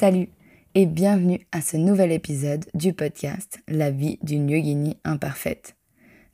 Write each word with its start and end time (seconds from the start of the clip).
Salut 0.00 0.28
et 0.74 0.86
bienvenue 0.86 1.46
à 1.52 1.60
ce 1.60 1.76
nouvel 1.76 2.10
épisode 2.10 2.64
du 2.72 2.94
podcast 2.94 3.60
La 3.68 3.90
vie 3.90 4.18
d'une 4.22 4.48
yogini 4.48 4.96
imparfaite. 5.04 5.76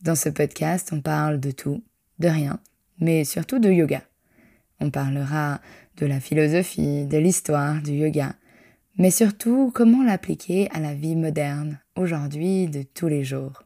Dans 0.03 0.15
ce 0.15 0.29
podcast, 0.29 0.91
on 0.93 1.01
parle 1.01 1.41
de 1.41 1.51
tout, 1.51 1.83
de 2.21 2.29
rien, 2.29 2.61
mais 3.01 3.25
surtout 3.25 3.59
de 3.59 3.69
yoga. 3.69 4.03
On 4.79 4.91
parlera 4.91 5.61
de 5.97 6.07
la 6.07 6.21
philosophie, 6.21 7.07
de 7.07 7.19
l'histoire 7.19 7.83
du 7.83 7.93
yoga, 7.93 8.37
mais 8.99 9.11
surtout 9.11 9.73
comment 9.75 10.05
l'appliquer 10.05 10.71
à 10.71 10.79
la 10.79 10.95
vie 10.95 11.17
moderne, 11.17 11.81
aujourd'hui, 11.97 12.69
de 12.69 12.83
tous 12.83 13.09
les 13.09 13.25
jours. 13.25 13.66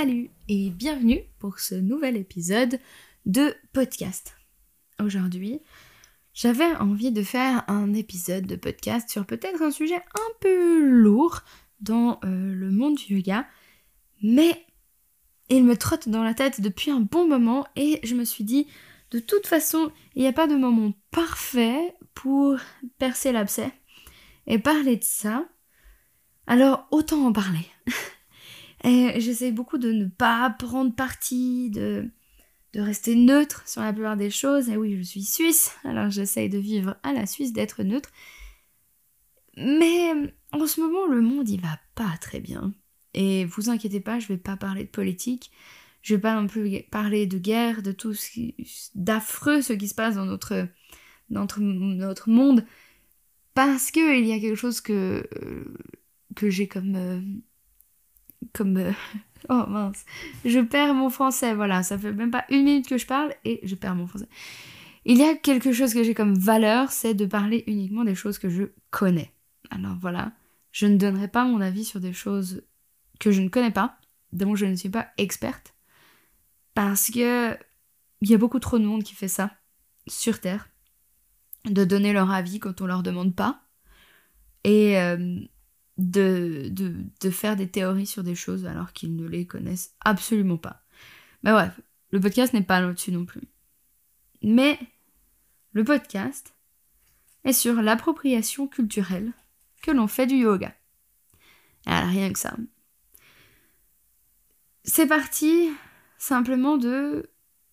Salut 0.00 0.30
et 0.48 0.70
bienvenue 0.70 1.20
pour 1.38 1.58
ce 1.58 1.74
nouvel 1.74 2.16
épisode 2.16 2.78
de 3.26 3.54
podcast. 3.74 4.34
Aujourd'hui, 4.98 5.60
j'avais 6.32 6.74
envie 6.76 7.12
de 7.12 7.22
faire 7.22 7.64
un 7.68 7.92
épisode 7.92 8.46
de 8.46 8.56
podcast 8.56 9.10
sur 9.10 9.26
peut-être 9.26 9.60
un 9.60 9.70
sujet 9.70 9.96
un 9.96 10.32
peu 10.40 10.88
lourd 10.88 11.40
dans 11.80 12.18
euh, 12.24 12.54
le 12.54 12.70
monde 12.70 12.94
du 12.94 13.16
yoga, 13.16 13.46
mais 14.22 14.64
il 15.50 15.64
me 15.64 15.76
trotte 15.76 16.08
dans 16.08 16.24
la 16.24 16.32
tête 16.32 16.62
depuis 16.62 16.90
un 16.90 17.00
bon 17.00 17.28
moment 17.28 17.66
et 17.76 18.00
je 18.02 18.14
me 18.14 18.24
suis 18.24 18.44
dit, 18.44 18.68
de 19.10 19.18
toute 19.18 19.46
façon, 19.46 19.92
il 20.14 20.22
n'y 20.22 20.28
a 20.28 20.32
pas 20.32 20.46
de 20.46 20.56
moment 20.56 20.94
parfait 21.10 21.94
pour 22.14 22.56
percer 22.96 23.32
l'abcès 23.32 23.70
et 24.46 24.58
parler 24.58 24.96
de 24.96 25.04
ça, 25.04 25.46
alors 26.46 26.88
autant 26.90 27.26
en 27.26 27.34
parler. 27.34 27.66
J'essaie 28.84 29.52
beaucoup 29.52 29.78
de 29.78 29.92
ne 29.92 30.06
pas 30.06 30.50
prendre 30.50 30.94
parti, 30.94 31.70
de, 31.70 32.10
de 32.72 32.80
rester 32.80 33.14
neutre 33.14 33.66
sur 33.66 33.82
la 33.82 33.92
plupart 33.92 34.16
des 34.16 34.30
choses. 34.30 34.68
Et 34.68 34.76
oui, 34.76 34.96
je 34.96 35.02
suis 35.02 35.22
suisse, 35.22 35.72
alors 35.84 36.10
j'essaie 36.10 36.48
de 36.48 36.58
vivre 36.58 36.96
à 37.02 37.12
la 37.12 37.26
Suisse, 37.26 37.52
d'être 37.52 37.82
neutre. 37.82 38.10
Mais 39.56 40.12
en 40.52 40.66
ce 40.66 40.80
moment, 40.80 41.06
le 41.06 41.20
monde, 41.20 41.48
il 41.48 41.60
va 41.60 41.78
pas 41.94 42.16
très 42.20 42.40
bien. 42.40 42.72
Et 43.14 43.44
vous 43.44 43.68
inquiétez 43.70 44.00
pas, 44.00 44.18
je 44.18 44.28
vais 44.28 44.38
pas 44.38 44.56
parler 44.56 44.84
de 44.84 44.90
politique. 44.90 45.50
Je 46.02 46.14
vais 46.14 46.20
pas 46.20 46.40
non 46.40 46.46
plus 46.46 46.82
parler 46.90 47.26
de 47.26 47.38
guerre, 47.38 47.82
de 47.82 47.92
tout 47.92 48.14
ce 48.14 48.30
qui, 48.30 48.54
d'affreux 48.94 49.60
ce 49.60 49.74
qui 49.74 49.88
se 49.88 49.94
passe 49.94 50.14
dans 50.14 50.24
notre, 50.24 50.66
notre, 51.28 51.60
notre 51.60 52.30
monde. 52.30 52.64
Parce 53.54 53.90
que 53.90 54.18
il 54.18 54.26
y 54.26 54.32
a 54.32 54.40
quelque 54.40 54.56
chose 54.56 54.80
que, 54.80 55.28
euh, 55.42 55.64
que 56.36 56.48
j'ai 56.48 56.68
comme 56.68 56.96
euh, 56.96 57.20
comme... 58.52 58.76
Euh, 58.76 58.92
oh 59.48 59.64
mince, 59.68 60.04
je 60.44 60.60
perds 60.60 60.94
mon 60.94 61.10
français, 61.10 61.54
voilà, 61.54 61.82
ça 61.82 61.98
fait 61.98 62.12
même 62.12 62.30
pas 62.30 62.44
une 62.50 62.64
minute 62.64 62.88
que 62.88 62.98
je 62.98 63.06
parle 63.06 63.34
et 63.44 63.60
je 63.62 63.74
perds 63.74 63.94
mon 63.94 64.06
français. 64.06 64.28
Il 65.04 65.16
y 65.16 65.24
a 65.24 65.34
quelque 65.34 65.72
chose 65.72 65.94
que 65.94 66.04
j'ai 66.04 66.14
comme 66.14 66.34
valeur, 66.34 66.92
c'est 66.92 67.14
de 67.14 67.24
parler 67.24 67.64
uniquement 67.66 68.04
des 68.04 68.14
choses 68.14 68.38
que 68.38 68.50
je 68.50 68.64
connais. 68.90 69.32
Alors 69.70 69.96
voilà, 70.00 70.32
je 70.72 70.86
ne 70.86 70.96
donnerai 70.96 71.28
pas 71.28 71.44
mon 71.44 71.60
avis 71.60 71.84
sur 71.84 72.00
des 72.00 72.12
choses 72.12 72.62
que 73.18 73.30
je 73.30 73.40
ne 73.40 73.48
connais 73.48 73.70
pas, 73.70 73.98
dont 74.32 74.54
je 74.54 74.66
ne 74.66 74.74
suis 74.74 74.90
pas 74.90 75.08
experte, 75.16 75.74
parce 76.74 77.10
que 77.10 77.56
il 78.20 78.30
y 78.30 78.34
a 78.34 78.38
beaucoup 78.38 78.60
trop 78.60 78.78
de 78.78 78.84
monde 78.84 79.02
qui 79.02 79.14
fait 79.14 79.28
ça 79.28 79.50
sur 80.06 80.40
Terre, 80.40 80.68
de 81.64 81.84
donner 81.84 82.12
leur 82.12 82.30
avis 82.30 82.58
quand 82.58 82.80
on 82.80 82.86
leur 82.86 83.02
demande 83.02 83.34
pas. 83.34 83.62
Et 84.64 84.98
euh, 84.98 85.40
de, 86.00 87.30
faire 87.30 87.56
des 87.56 87.68
théories 87.68 88.06
sur 88.06 88.22
des 88.22 88.34
choses 88.34 88.66
alors 88.66 88.92
qu'ils 88.92 89.16
ne 89.16 89.26
les 89.26 89.46
connaissent 89.46 89.94
absolument 90.00 90.56
pas. 90.56 90.82
Mais 91.42 91.52
bref, 91.52 91.80
le 92.10 92.20
podcast 92.20 92.52
n'est 92.52 92.62
pas 92.62 92.80
là-dessus 92.80 93.12
non 93.12 93.24
plus. 93.24 93.48
Mais 94.42 94.78
le 95.72 95.84
podcast 95.84 96.54
est 97.44 97.52
sur 97.52 97.82
l'appropriation 97.82 98.66
culturelle 98.66 99.32
que 99.82 99.90
l'on 99.90 100.06
fait 100.06 100.26
du 100.26 100.36
yoga. 100.36 100.74
Alors 101.86 102.10
rien 102.10 102.32
que 102.32 102.38
ça. 102.38 102.56
C'est 104.84 105.06
parti 105.06 105.70
simplement 106.18 106.76
de 106.76 107.30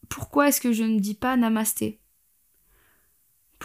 pourquoi 0.10 0.48
est-ce 0.48 0.62
que 0.62 0.72
je 0.72 0.84
ne 0.84 1.00
dis 1.00 1.16
pas 1.16 1.36
namasté 1.36 2.00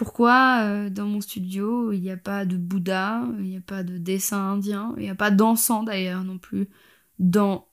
pourquoi 0.03 0.63
euh, 0.63 0.89
dans 0.89 1.05
mon 1.05 1.21
studio 1.21 1.93
il 1.93 2.01
n'y 2.01 2.11
a 2.11 2.17
pas 2.17 2.43
de 2.43 2.57
Bouddha, 2.57 3.25
il 3.37 3.45
n'y 3.45 3.55
a 3.55 3.61
pas 3.61 3.83
de 3.83 3.97
dessin 3.97 4.37
indien, 4.37 4.93
il 4.97 5.03
n'y 5.03 5.09
a 5.09 5.15
pas 5.15 5.31
d'encens 5.31 5.85
d'ailleurs 5.85 6.25
non 6.25 6.37
plus 6.37 6.67
dans 7.19 7.69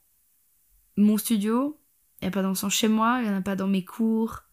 mon 0.96 1.16
studio, 1.16 1.80
il 2.20 2.26
n'y 2.26 2.28
a 2.28 2.30
pas 2.30 2.42
d'encens 2.42 2.72
chez 2.72 2.86
moi, 2.86 3.18
il 3.18 3.24
n'y 3.24 3.34
en 3.34 3.38
a 3.38 3.42
pas 3.42 3.56
dans 3.56 3.66
mes 3.66 3.84
cours. 3.84 4.44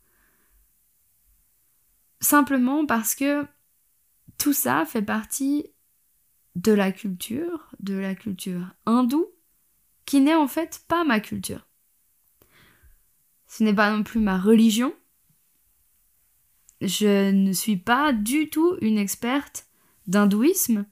Simplement 2.19 2.87
parce 2.87 3.13
que 3.13 3.45
tout 4.39 4.53
ça 4.53 4.83
fait 4.87 5.03
partie 5.03 5.67
de 6.55 6.71
la 6.71 6.91
culture, 6.91 7.69
de 7.79 7.93
la 7.93 8.15
culture 8.15 8.73
hindoue, 8.87 9.27
qui 10.05 10.19
n'est 10.19 10.33
en 10.33 10.47
fait 10.47 10.83
pas 10.87 11.03
ma 11.03 11.19
culture. 11.19 11.67
Ce 13.45 13.63
n'est 13.63 13.75
pas 13.75 13.95
non 13.95 14.01
plus 14.01 14.19
ma 14.19 14.39
religion, 14.39 14.95
je 16.81 17.31
ne 17.31 17.53
suis 17.53 17.77
pas 17.77 18.13
du 18.13 18.49
tout 18.49 18.77
une 18.81 18.97
experte 18.97 19.67
d'hindouisme, 20.07 20.85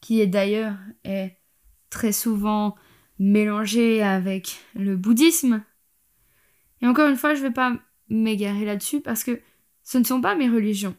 qui 0.00 0.20
est 0.20 0.26
d'ailleurs 0.26 0.76
est 1.04 1.36
très 1.90 2.12
souvent 2.12 2.76
mélangé 3.18 4.02
avec 4.02 4.60
le 4.74 4.96
bouddhisme. 4.96 5.64
Et 6.80 6.86
encore 6.86 7.08
une 7.08 7.16
fois, 7.16 7.34
je 7.34 7.42
ne 7.42 7.48
vais 7.48 7.54
pas 7.54 7.76
m'égarer 8.08 8.64
là-dessus 8.64 9.00
parce 9.00 9.24
que 9.24 9.40
ce 9.82 9.98
ne 9.98 10.04
sont 10.04 10.20
pas 10.20 10.34
mes 10.34 10.48
religions. 10.48 10.96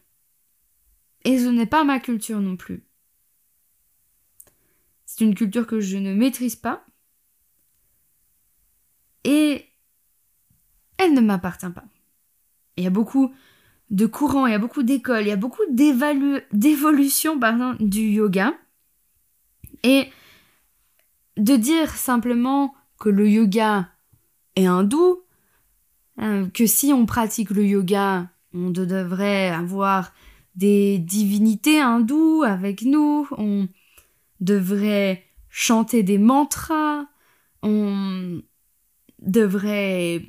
Et 1.23 1.39
ce 1.39 1.47
n'est 1.47 1.65
pas 1.65 1.83
ma 1.83 1.99
culture 1.99 2.39
non 2.39 2.57
plus. 2.57 2.83
C'est 5.05 5.23
une 5.23 5.35
culture 5.35 5.67
que 5.67 5.79
je 5.79 5.97
ne 5.97 6.13
maîtrise 6.13 6.55
pas. 6.55 6.85
Et 9.23 9.65
elle 10.97 11.13
ne 11.13 11.21
m'appartient 11.21 11.69
pas. 11.69 11.85
Il 12.77 12.83
y 12.83 12.87
a 12.87 12.91
beaucoup 12.91 13.33
de 13.91 14.05
courants, 14.05 14.47
il 14.47 14.51
y 14.51 14.55
a 14.55 14.59
beaucoup 14.59 14.83
d'écoles, 14.83 15.21
il 15.21 15.27
y 15.27 15.31
a 15.31 15.35
beaucoup 15.35 15.63
d'évolution 15.69 17.39
du 17.79 18.01
yoga. 18.01 18.53
Et 19.83 20.07
de 21.37 21.55
dire 21.55 21.89
simplement 21.89 22.73
que 22.99 23.09
le 23.09 23.29
yoga 23.29 23.89
est 24.55 24.65
hindou, 24.65 25.21
euh, 26.19 26.47
que 26.49 26.65
si 26.65 26.93
on 26.93 27.05
pratique 27.05 27.51
le 27.51 27.65
yoga, 27.65 28.29
on 28.53 28.69
devrait 28.69 29.49
avoir 29.49 30.13
des 30.55 30.99
divinités 30.99 31.79
hindoues 31.79 32.43
avec 32.43 32.83
nous, 32.83 33.27
on 33.37 33.67
devrait 34.39 35.23
chanter 35.49 36.03
des 36.03 36.17
mantras, 36.17 37.05
on 37.63 38.41
devrait, 39.19 40.25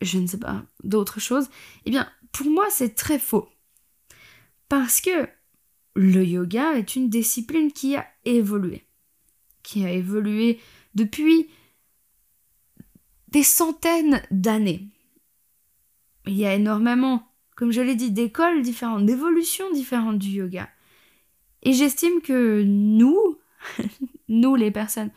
je 0.00 0.18
ne 0.18 0.26
sais 0.26 0.38
pas, 0.38 0.64
d'autres 0.84 1.20
choses, 1.20 1.48
eh 1.84 1.90
bien, 1.90 2.08
pour 2.32 2.48
moi, 2.50 2.66
c'est 2.70 2.94
très 2.94 3.18
faux. 3.18 3.48
Parce 4.68 5.00
que 5.00 5.28
le 5.94 6.24
yoga 6.24 6.74
est 6.74 6.94
une 6.96 7.08
discipline 7.08 7.72
qui 7.72 7.96
a 7.96 8.06
évolué. 8.24 8.86
Qui 9.62 9.84
a 9.84 9.90
évolué 9.90 10.60
depuis 10.94 11.48
des 13.28 13.42
centaines 13.42 14.22
d'années. 14.30 14.88
Il 16.26 16.34
y 16.34 16.46
a 16.46 16.54
énormément, 16.54 17.26
comme 17.56 17.72
je 17.72 17.80
l'ai 17.80 17.94
dit, 17.94 18.10
d'écoles 18.10 18.62
différentes, 18.62 19.06
d'évolutions 19.06 19.70
différentes 19.72 20.18
du 20.18 20.28
yoga. 20.28 20.68
Et 21.62 21.72
j'estime 21.72 22.20
que 22.20 22.62
nous, 22.62 23.38
nous 24.28 24.54
les 24.54 24.70
personnes 24.70 25.10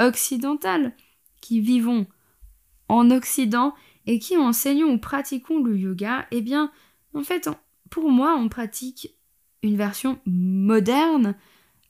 occidentales 0.00 0.94
qui 1.40 1.60
vivons 1.60 2.06
en 2.88 3.10
Occident 3.10 3.74
et 4.06 4.18
qui 4.18 4.36
enseignons 4.36 4.92
ou 4.92 4.98
pratiquons 4.98 5.62
le 5.62 5.76
yoga, 5.76 6.26
eh 6.30 6.42
bien, 6.42 6.70
en 7.14 7.22
fait, 7.22 7.48
pour 7.90 8.10
moi, 8.10 8.36
on 8.36 8.48
pratique 8.48 9.14
une 9.62 9.76
version 9.76 10.18
moderne 10.26 11.34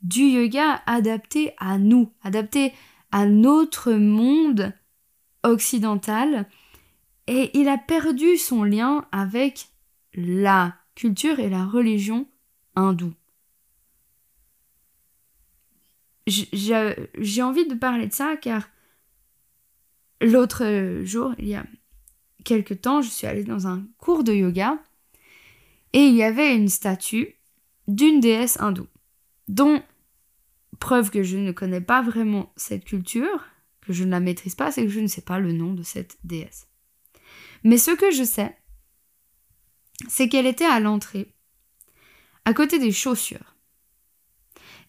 du 0.02 0.22
yoga 0.22 0.82
adapté 0.86 1.54
à 1.58 1.78
nous, 1.78 2.12
adapté 2.22 2.72
à 3.10 3.26
notre 3.26 3.92
monde 3.92 4.72
occidental. 5.42 6.48
Et 7.26 7.58
il 7.58 7.68
a 7.68 7.78
perdu 7.78 8.36
son 8.36 8.64
lien 8.64 9.06
avec 9.12 9.68
la 10.14 10.76
culture 10.94 11.40
et 11.40 11.48
la 11.48 11.64
religion 11.64 12.28
hindoue. 12.76 13.14
J'ai 16.26 17.42
envie 17.42 17.66
de 17.66 17.74
parler 17.74 18.06
de 18.06 18.12
ça 18.12 18.36
car 18.36 18.68
l'autre 20.20 21.02
jour, 21.04 21.34
il 21.38 21.48
y 21.48 21.54
a 21.54 21.64
quelque 22.44 22.74
temps, 22.74 23.02
je 23.02 23.08
suis 23.08 23.26
allée 23.26 23.44
dans 23.44 23.66
un 23.66 23.86
cours 23.98 24.24
de 24.24 24.32
yoga 24.32 24.78
et 25.92 26.06
il 26.06 26.14
y 26.14 26.22
avait 26.22 26.54
une 26.54 26.68
statue 26.68 27.34
d'une 27.88 28.20
déesse 28.20 28.60
hindoue, 28.60 28.88
dont, 29.48 29.82
preuve 30.80 31.10
que 31.10 31.22
je 31.22 31.36
ne 31.36 31.52
connais 31.52 31.80
pas 31.80 32.02
vraiment 32.02 32.52
cette 32.56 32.84
culture, 32.84 33.44
que 33.80 33.92
je 33.92 34.04
ne 34.04 34.10
la 34.10 34.20
maîtrise 34.20 34.54
pas, 34.54 34.72
c'est 34.72 34.82
que 34.82 34.90
je 34.90 35.00
ne 35.00 35.06
sais 35.06 35.22
pas 35.22 35.38
le 35.38 35.52
nom 35.52 35.72
de 35.72 35.82
cette 35.82 36.18
déesse. 36.24 36.68
Mais 37.62 37.78
ce 37.78 37.90
que 37.90 38.10
je 38.10 38.24
sais, 38.24 38.56
c'est 40.08 40.28
qu'elle 40.28 40.46
était 40.46 40.64
à 40.64 40.80
l'entrée, 40.80 41.34
à 42.44 42.54
côté 42.54 42.78
des 42.78 42.92
chaussures. 42.92 43.54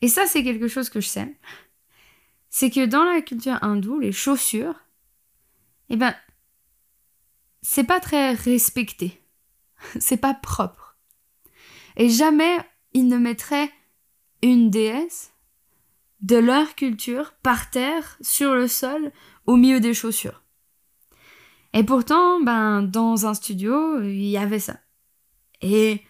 Et 0.01 0.07
ça, 0.07 0.25
c'est 0.25 0.43
quelque 0.43 0.67
chose 0.67 0.89
que 0.89 0.99
je 0.99 1.07
sais. 1.07 1.37
C'est 2.49 2.69
que 2.69 2.85
dans 2.85 3.03
la 3.03 3.21
culture 3.21 3.63
hindoue, 3.63 3.99
les 3.99 4.11
chaussures, 4.11 4.75
eh 5.89 5.97
ben, 5.97 6.15
c'est 7.67 7.83
pas 7.83 7.99
très 7.99 8.33
respecté. 8.33 9.19
c'est 9.99 10.17
pas 10.17 10.35
propre. 10.35 10.97
Et 11.97 12.09
jamais 12.09 12.57
ils 12.93 13.07
ne 13.07 13.17
mettraient 13.17 13.71
une 14.43 14.69
déesse 14.69 15.33
de 16.21 16.37
leur 16.37 16.75
culture 16.75 17.33
par 17.41 17.71
terre, 17.71 18.17
sur 18.21 18.53
le 18.53 18.67
sol, 18.67 19.11
au 19.47 19.55
milieu 19.55 19.79
des 19.79 19.95
chaussures. 19.95 20.43
Et 21.73 21.83
pourtant, 21.83 22.39
ben, 22.41 22.83
dans 22.83 23.25
un 23.25 23.33
studio, 23.33 23.99
il 24.01 24.27
y 24.27 24.37
avait 24.37 24.59
ça. 24.59 24.77
Et 25.61 26.03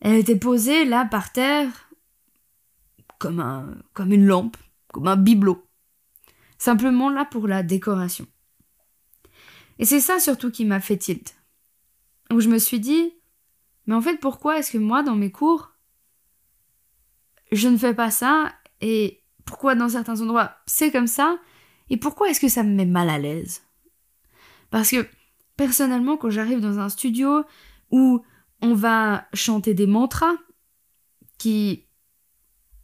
elle 0.00 0.16
était 0.16 0.38
posée 0.38 0.86
là 0.86 1.04
par 1.04 1.32
terre, 1.32 1.90
comme, 3.18 3.82
comme 3.92 4.12
une 4.12 4.26
lampe, 4.26 4.56
comme 4.88 5.08
un 5.08 5.16
bibelot. 5.16 5.66
Simplement 6.56 7.10
là 7.10 7.26
pour 7.26 7.46
la 7.46 7.62
décoration. 7.62 8.26
Et 9.78 9.84
c'est 9.84 10.00
ça 10.00 10.20
surtout 10.20 10.50
qui 10.50 10.64
m'a 10.64 10.80
fait 10.80 10.96
tilt. 10.96 11.36
Où 12.32 12.40
je 12.40 12.48
me 12.48 12.58
suis 12.58 12.80
dit, 12.80 13.12
mais 13.86 13.94
en 13.94 14.00
fait, 14.00 14.18
pourquoi 14.18 14.58
est-ce 14.58 14.72
que 14.72 14.78
moi, 14.78 15.02
dans 15.02 15.16
mes 15.16 15.30
cours, 15.30 15.72
je 17.52 17.68
ne 17.68 17.76
fais 17.76 17.94
pas 17.94 18.10
ça 18.10 18.52
Et 18.80 19.22
pourquoi 19.44 19.74
dans 19.74 19.88
certains 19.88 20.20
endroits, 20.20 20.56
c'est 20.66 20.90
comme 20.90 21.06
ça 21.06 21.38
Et 21.90 21.96
pourquoi 21.96 22.30
est-ce 22.30 22.40
que 22.40 22.48
ça 22.48 22.62
me 22.62 22.74
met 22.74 22.86
mal 22.86 23.10
à 23.10 23.18
l'aise? 23.18 23.62
Parce 24.70 24.90
que, 24.90 25.06
personnellement, 25.56 26.16
quand 26.16 26.30
j'arrive 26.30 26.60
dans 26.60 26.78
un 26.78 26.88
studio 26.88 27.44
où 27.90 28.24
on 28.60 28.74
va 28.74 29.26
chanter 29.34 29.74
des 29.74 29.86
mantras 29.86 30.34
qui, 31.38 31.86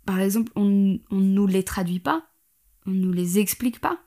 par 0.05 0.21
exemple, 0.21 0.53
on 0.55 0.67
ne 0.67 0.99
nous 1.11 1.47
les 1.47 1.65
traduit 1.65 2.01
pas, 2.01 2.27
on 2.87 2.91
ne 2.91 3.01
nous 3.01 3.13
les 3.13 3.39
explique 3.39 3.81
pas, 3.81 3.99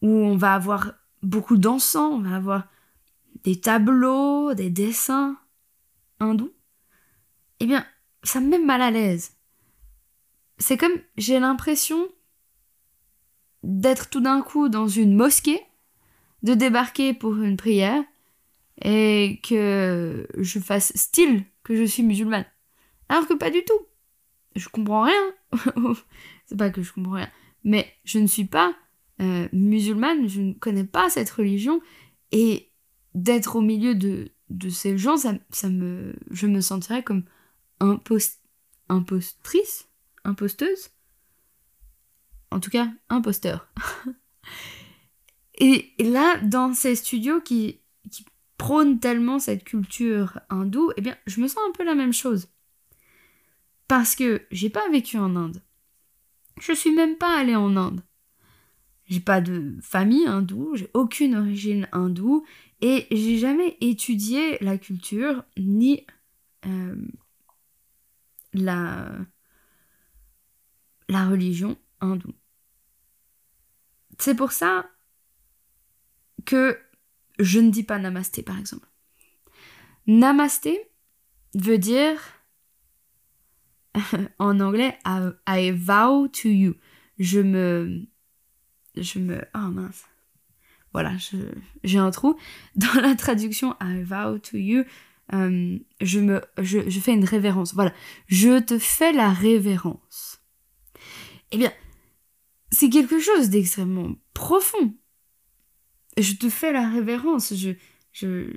où 0.00 0.08
on 0.08 0.36
va 0.36 0.54
avoir 0.54 0.94
beaucoup 1.22 1.56
d'encens, 1.56 2.12
on 2.12 2.20
va 2.20 2.36
avoir 2.36 2.64
des 3.44 3.60
tableaux, 3.60 4.54
des 4.54 4.70
dessins 4.70 5.36
hindous, 6.18 6.52
eh 7.60 7.66
bien, 7.66 7.86
ça 8.22 8.40
me 8.40 8.48
met 8.48 8.58
mal 8.58 8.82
à 8.82 8.90
l'aise. 8.90 9.36
C'est 10.58 10.76
comme 10.76 10.92
j'ai 11.16 11.40
l'impression 11.40 12.06
d'être 13.62 14.10
tout 14.10 14.20
d'un 14.20 14.42
coup 14.42 14.68
dans 14.68 14.88
une 14.88 15.14
mosquée, 15.14 15.60
de 16.42 16.54
débarquer 16.54 17.14
pour 17.14 17.36
une 17.36 17.56
prière 17.56 18.02
et 18.82 19.40
que 19.42 20.26
je 20.38 20.58
fasse 20.58 20.92
style 20.96 21.44
que 21.62 21.76
je 21.76 21.84
suis 21.84 22.02
musulmane. 22.02 22.46
Alors 23.08 23.26
que 23.26 23.34
pas 23.34 23.50
du 23.50 23.62
tout. 23.64 23.86
Je 24.56 24.68
comprends 24.68 25.02
rien. 25.02 25.32
C'est 26.46 26.56
pas 26.56 26.70
que 26.70 26.82
je 26.82 26.92
comprends 26.92 27.16
rien. 27.16 27.30
Mais 27.64 27.92
je 28.04 28.18
ne 28.18 28.26
suis 28.26 28.46
pas 28.46 28.74
euh, 29.20 29.48
musulmane, 29.52 30.28
je 30.28 30.40
ne 30.40 30.52
connais 30.54 30.84
pas 30.84 31.10
cette 31.10 31.30
religion. 31.30 31.80
Et 32.32 32.70
d'être 33.14 33.56
au 33.56 33.60
milieu 33.60 33.94
de, 33.94 34.30
de 34.50 34.68
ces 34.68 34.96
gens, 34.96 35.16
ça, 35.16 35.34
ça, 35.50 35.68
me, 35.68 36.14
je 36.30 36.46
me 36.46 36.60
sentirais 36.60 37.02
comme 37.02 37.24
impost, 37.80 38.40
impostrice, 38.88 39.88
imposteuse. 40.24 40.90
En 42.50 42.60
tout 42.60 42.70
cas, 42.70 42.88
imposteur. 43.08 43.68
et, 45.54 45.92
là, 45.98 46.38
dans 46.38 46.74
ces 46.74 46.96
studios 46.96 47.40
qui, 47.40 47.80
qui 48.10 48.24
prônent 48.58 48.98
tellement 48.98 49.38
cette 49.38 49.64
culture 49.64 50.40
hindoue, 50.50 50.92
eh 50.96 51.00
bien, 51.00 51.16
je 51.26 51.40
me 51.40 51.48
sens 51.48 51.60
un 51.68 51.72
peu 51.72 51.84
la 51.84 51.94
même 51.94 52.12
chose. 52.12 52.48
Parce 53.86 54.14
que 54.14 54.42
j'ai 54.50 54.70
pas 54.70 54.88
vécu 54.90 55.16
en 55.18 55.36
Inde. 55.36 55.62
Je 56.60 56.72
suis 56.72 56.94
même 56.94 57.16
pas 57.16 57.38
allée 57.38 57.56
en 57.56 57.76
Inde. 57.76 58.02
J'ai 59.10 59.18
pas 59.18 59.40
de 59.40 59.76
famille 59.82 60.24
hindoue, 60.26 60.76
j'ai 60.76 60.88
aucune 60.94 61.34
origine 61.34 61.88
hindoue 61.90 62.46
et 62.80 63.08
j'ai 63.10 63.38
jamais 63.38 63.76
étudié 63.80 64.56
la 64.60 64.78
culture 64.78 65.44
ni 65.58 66.06
euh, 66.64 66.94
la, 68.52 69.10
la 71.08 71.28
religion 71.28 71.76
hindoue. 72.00 72.34
C'est 74.20 74.36
pour 74.36 74.52
ça 74.52 74.88
que 76.46 76.78
je 77.40 77.58
ne 77.58 77.70
dis 77.70 77.82
pas 77.82 77.98
namasté 77.98 78.44
par 78.44 78.60
exemple. 78.60 78.86
Namasté 80.06 80.88
veut 81.54 81.78
dire 81.78 82.20
en 84.38 84.60
anglais 84.60 84.96
I 85.04 85.72
vow 85.72 86.28
to 86.28 86.48
you. 86.48 86.74
Je 87.18 87.40
me 87.40 88.06
je 89.00 89.18
me... 89.18 89.40
Oh 89.54 89.70
mince. 89.70 90.04
Voilà, 90.92 91.14
j'ai 91.84 91.98
un 91.98 92.10
trou. 92.10 92.36
Dans 92.74 93.00
la 93.00 93.14
traduction 93.14 93.76
I 93.80 94.02
vow 94.02 94.38
to 94.38 94.56
you, 94.56 94.84
euh, 95.32 95.78
je, 96.00 96.20
me, 96.20 96.42
je, 96.58 97.00
fais 97.00 97.12
une 97.12 97.24
révérence. 97.24 97.74
Voilà, 97.74 97.94
je 98.26 98.58
te 98.58 98.78
fais 98.78 99.12
la 99.12 99.32
révérence. 99.32 100.40
Eh 101.52 101.58
bien, 101.58 101.72
c'est 102.70 102.90
quelque 102.90 103.20
chose 103.20 103.50
d'extrêmement 103.50 104.16
profond. 104.34 104.94
Je 106.18 106.34
te 106.34 106.50
fais 106.50 106.72
la 106.72 106.88
révérence. 106.88 107.54
Je. 107.54 107.70
Je. 108.12 108.52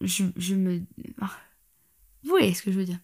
Je, 0.00 0.24
je 0.36 0.54
me. 0.54 0.82
Ah, 1.20 1.36
vous 2.22 2.30
voyez 2.30 2.54
ce 2.54 2.62
que 2.62 2.72
je 2.72 2.78
veux 2.78 2.84
dire? 2.84 3.00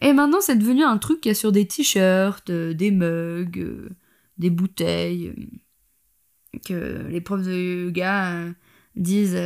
Et 0.00 0.12
maintenant, 0.12 0.40
c'est 0.40 0.56
devenu 0.56 0.82
un 0.82 0.98
truc 0.98 1.20
qu'il 1.20 1.30
y 1.30 1.32
a 1.32 1.34
sur 1.34 1.52
des 1.52 1.66
t-shirts, 1.66 2.50
euh, 2.50 2.74
des 2.74 2.90
mugs, 2.90 3.58
euh, 3.58 3.90
des 4.38 4.50
bouteilles, 4.50 5.28
euh, 5.28 6.58
que 6.66 7.06
les 7.08 7.20
profs 7.20 7.44
de 7.44 7.84
yoga 7.86 8.52
disent 8.96 9.38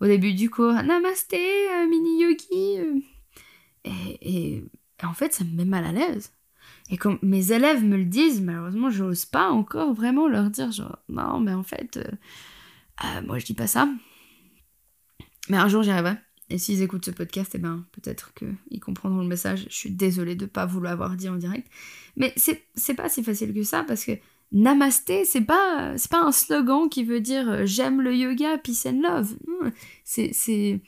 au 0.00 0.06
début 0.06 0.34
du 0.34 0.50
cours 0.50 0.72
Namasté, 0.72 1.68
mini 1.88 2.22
yogi. 2.22 3.02
Et, 3.84 4.64
en 5.02 5.12
fait, 5.12 5.34
ça 5.34 5.44
me 5.44 5.50
met 5.56 5.64
mal 5.64 5.84
à 5.84 5.92
l'aise. 5.92 6.32
Et 6.90 6.96
quand 6.96 7.22
mes 7.22 7.52
élèves 7.52 7.84
me 7.84 7.96
le 7.96 8.04
disent, 8.04 8.40
malheureusement, 8.40 8.90
je 8.90 9.04
n'ose 9.04 9.26
pas 9.26 9.50
encore 9.50 9.92
vraiment 9.92 10.26
leur 10.26 10.50
dire 10.50 10.72
genre, 10.72 10.98
non, 11.08 11.40
mais 11.40 11.52
en 11.52 11.62
fait, 11.62 11.98
moi 13.26 13.38
je 13.38 13.44
dis 13.44 13.54
pas 13.54 13.66
ça. 13.66 13.88
Mais 15.50 15.58
un 15.58 15.68
jour 15.68 15.82
j'y 15.82 15.90
arriverai. 15.90 16.16
Et 16.50 16.58
s'ils 16.58 16.82
écoutent 16.82 17.04
ce 17.04 17.10
podcast, 17.10 17.52
eh 17.54 17.58
ben, 17.58 17.84
peut-être 17.92 18.32
qu'ils 18.34 18.80
comprendront 18.80 19.20
le 19.20 19.28
message. 19.28 19.66
Je 19.68 19.74
suis 19.74 19.90
désolée 19.90 20.34
de 20.34 20.44
ne 20.44 20.48
pas 20.48 20.64
vous 20.64 20.80
l'avoir 20.80 21.14
dit 21.16 21.28
en 21.28 21.36
direct. 21.36 21.68
Mais 22.16 22.32
c'est 22.36 22.94
pas 22.94 23.08
si 23.08 23.22
facile 23.22 23.52
que 23.52 23.62
ça 23.62 23.84
parce 23.84 24.04
que 24.04 24.12
Namasté, 24.50 25.24
c'est 25.26 25.42
pas, 25.42 25.94
pas 26.10 26.22
un 26.22 26.32
slogan 26.32 26.88
qui 26.88 27.04
veut 27.04 27.20
dire 27.20 27.48
euh, 27.50 27.66
j'aime 27.66 28.00
le 28.00 28.14
yoga, 28.14 28.56
peace 28.58 28.86
and 28.86 29.02
love. 29.02 29.36
C'est. 30.04 30.80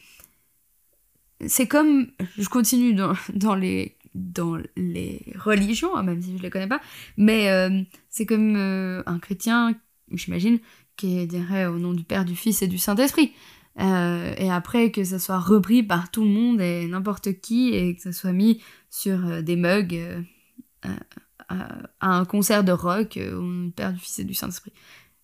Comme. 1.69 2.09
Je 2.39 2.49
continue 2.49 2.95
dans, 2.95 3.55
les, 3.55 3.97
dans 4.15 4.59
les 4.77 5.23
religions, 5.39 5.95
hein, 5.95 6.03
même 6.03 6.23
si 6.23 6.39
je 6.39 6.43
les 6.43 6.49
connais 6.49 6.69
pas. 6.69 6.81
Mais 7.19 7.51
euh, 7.51 7.83
c'est 8.09 8.25
comme 8.25 8.57
euh, 8.57 9.03
un 9.05 9.19
chrétien, 9.19 9.75
j'imagine, 10.11 10.59
qui 10.97 11.27
dirait 11.27 11.67
au 11.67 11.79
nom 11.79 11.93
du 11.93 12.05
Père, 12.05 12.25
du 12.25 12.37
Fils 12.37 12.63
et 12.63 12.67
du 12.67 12.79
Saint-Esprit. 12.79 13.33
Euh, 13.79 14.35
et 14.37 14.51
après 14.51 14.91
que 14.91 15.05
ça 15.05 15.19
soit 15.19 15.39
repris 15.39 15.83
par 15.83 16.11
tout 16.11 16.25
le 16.25 16.31
monde 16.31 16.61
et 16.61 16.87
n'importe 16.87 17.41
qui 17.41 17.73
et 17.73 17.95
que 17.95 18.03
ça 18.03 18.13
soit 18.13 18.33
mis 18.33 18.63
sur 18.91 19.25
euh, 19.27 19.43
des 19.43 19.57
mugs 19.57 19.95
euh, 20.85 20.97
à, 21.49 21.79
un 22.01 22.25
concert 22.25 22.65
de 22.65 22.73
rock 22.73 23.19
où 23.19 23.71
Père 23.71 23.93
du 23.93 24.01
Fils 24.01 24.19
et 24.19 24.25
du 24.25 24.35
Saint-Esprit. 24.35 24.73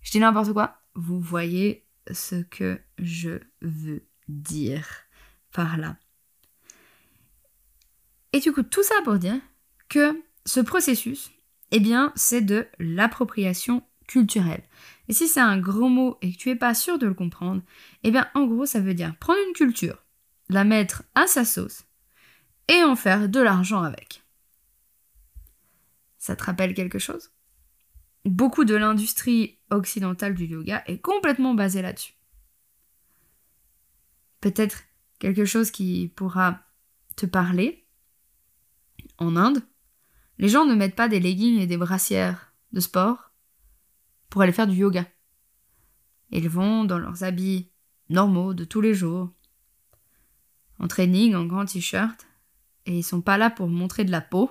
Je 0.01 0.13
dis 0.13 0.21
n'importe 0.21 0.53
quoi, 0.53 0.81
vous 0.95 1.21
voyez 1.21 1.85
ce 2.13 2.37
que 2.37 2.81
je 2.99 3.41
veux 3.61 4.05
dire 4.29 4.87
par 5.53 5.77
là. 5.77 5.97
Et 8.33 8.41
du 8.41 8.53
coup, 8.53 8.63
tout 8.63 8.83
ça 8.83 8.95
pour 9.05 9.19
dire 9.19 9.41
que 9.89 10.21
ce 10.45 10.61
processus, 10.61 11.31
eh 11.73 11.81
bien, 11.81 12.13
c'est 12.15 12.43
de 12.43 12.67
l'appropriation 12.79 13.83
culturelle. 14.07 14.63
Et 15.09 15.13
si 15.13 15.29
c'est 15.29 15.41
un 15.41 15.59
gros 15.59 15.89
mot 15.89 16.19
et 16.23 16.33
que 16.33 16.37
tu 16.37 16.51
es 16.51 16.57
pas 16.57 16.75
sûr 16.75 16.99
de 16.99 17.07
le 17.07 17.15
comprendre, 17.15 17.63
eh 18.03 18.11
bien, 18.11 18.29
en 18.35 18.47
gros, 18.47 18.67
ça 18.67 18.81
veut 18.81 18.95
dire 18.95 19.17
prendre 19.19 19.39
une 19.47 19.55
culture, 19.55 20.03
la 20.49 20.65
mettre 20.65 21.05
à 21.15 21.27
sa 21.27 21.45
sauce 21.45 21.85
et 22.69 22.83
en 22.83 22.97
faire 22.97 23.29
de 23.29 23.41
l'argent 23.41 23.83
avec. 23.83 24.23
Ça 26.19 26.35
te 26.35 26.45
rappelle 26.45 26.75
quelque 26.75 26.99
chose? 26.99 27.31
Beaucoup 28.25 28.65
de 28.65 28.75
l'industrie 28.75 29.61
occidentale 29.71 30.35
du 30.35 30.47
yoga 30.47 30.83
est 30.87 30.99
complètement 30.99 31.55
basée 31.55 31.83
là-dessus. 31.83 32.15
Peut-être 34.41 34.83
quelque 35.21 35.45
chose 35.45 35.71
qui 35.71 36.13
pourra 36.17 36.61
te 37.15 37.27
parler? 37.27 37.87
En 39.19 39.37
Inde, 39.37 39.63
les 40.39 40.49
gens 40.49 40.65
ne 40.65 40.75
mettent 40.75 40.97
pas 40.97 41.09
des 41.09 41.21
leggings 41.21 41.61
et 41.61 41.67
des 41.67 41.77
brassières 41.77 42.53
de 42.73 42.81
sport 42.81 43.26
pour 44.29 44.43
aller 44.43 44.53
faire 44.53 44.67
du 44.67 44.77
yoga. 44.77 45.07
Ils 46.31 46.49
vont 46.49 46.85
dans 46.85 46.99
leurs 46.99 47.25
habits 47.25 47.71
normaux 48.09 48.55
de 48.55 48.65
tous 48.65 48.81
les 48.81 48.95
jours, 48.95 49.33
en 50.79 50.89
training, 50.89 51.35
en 51.35 51.47
grand 51.47 51.65
t-shirt, 51.65 52.27
et 52.87 52.99
ils 52.99 53.05
sont 53.05 53.23
pas 53.23 53.39
là 53.39 53.51
pour 53.51 53.69
montrer 53.69 54.05
de 54.05 54.11
la 54.11 54.21
peau 54.21 54.51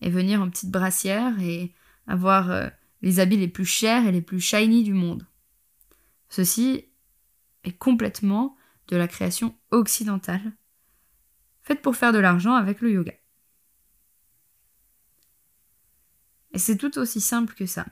et 0.00 0.10
venir 0.10 0.40
en 0.42 0.50
petite 0.50 0.70
brassière 0.70 1.40
et 1.40 1.74
avoir 2.06 2.50
euh, 2.50 2.68
les 3.02 3.20
habits 3.20 3.36
les 3.36 3.48
plus 3.48 3.64
chers 3.64 4.06
et 4.06 4.12
les 4.12 4.22
plus 4.22 4.40
shiny 4.40 4.82
du 4.82 4.92
monde. 4.92 5.26
Ceci 6.28 6.86
est 7.64 7.76
complètement 7.78 8.56
de 8.88 8.96
la 8.96 9.08
création 9.08 9.56
occidentale, 9.70 10.52
faite 11.62 11.80
pour 11.80 11.96
faire 11.96 12.12
de 12.12 12.18
l'argent 12.18 12.54
avec 12.54 12.80
le 12.80 12.90
yoga. 12.92 13.12
Et 16.52 16.58
c'est 16.58 16.76
tout 16.76 16.98
aussi 16.98 17.20
simple 17.20 17.54
que 17.54 17.66
ça. 17.66 17.86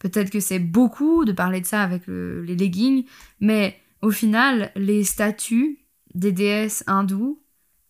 Peut-être 0.00 0.30
que 0.30 0.40
c'est 0.40 0.58
beaucoup 0.58 1.24
de 1.24 1.32
parler 1.32 1.60
de 1.60 1.66
ça 1.66 1.82
avec 1.82 2.06
les 2.08 2.56
leggings, 2.56 3.06
mais 3.38 3.80
au 4.02 4.10
final, 4.10 4.72
les 4.74 5.04
statues 5.04 5.78
des 6.14 6.32
déesses 6.32 6.82
hindoues, 6.86 7.40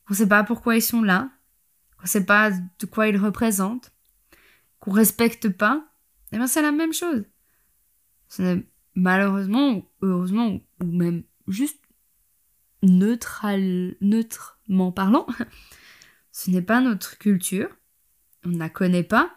on 0.08 0.12
ne 0.12 0.16
sait 0.16 0.28
pas 0.28 0.42
pourquoi 0.42 0.76
ils 0.76 0.82
sont 0.82 1.02
là, 1.02 1.30
on 2.00 2.02
ne 2.02 2.08
sait 2.08 2.26
pas 2.26 2.50
de 2.50 2.86
quoi 2.86 3.08
ils 3.08 3.16
représentent, 3.16 3.92
qu'on 4.80 4.90
respecte 4.90 5.50
pas, 5.50 5.86
eh 6.32 6.36
bien 6.36 6.48
c'est 6.48 6.62
la 6.62 6.72
même 6.72 6.92
chose. 6.92 7.24
Malheureusement, 8.96 9.88
heureusement, 10.02 10.60
ou 10.82 10.86
même 10.86 11.22
juste 11.46 11.80
neutrement 12.82 14.90
parlant, 14.90 15.26
ce 16.32 16.50
n'est 16.50 16.62
pas 16.62 16.80
notre 16.80 17.18
culture, 17.18 17.68
on 18.44 18.48
ne 18.48 18.58
la 18.58 18.68
connaît 18.68 19.04
pas, 19.04 19.30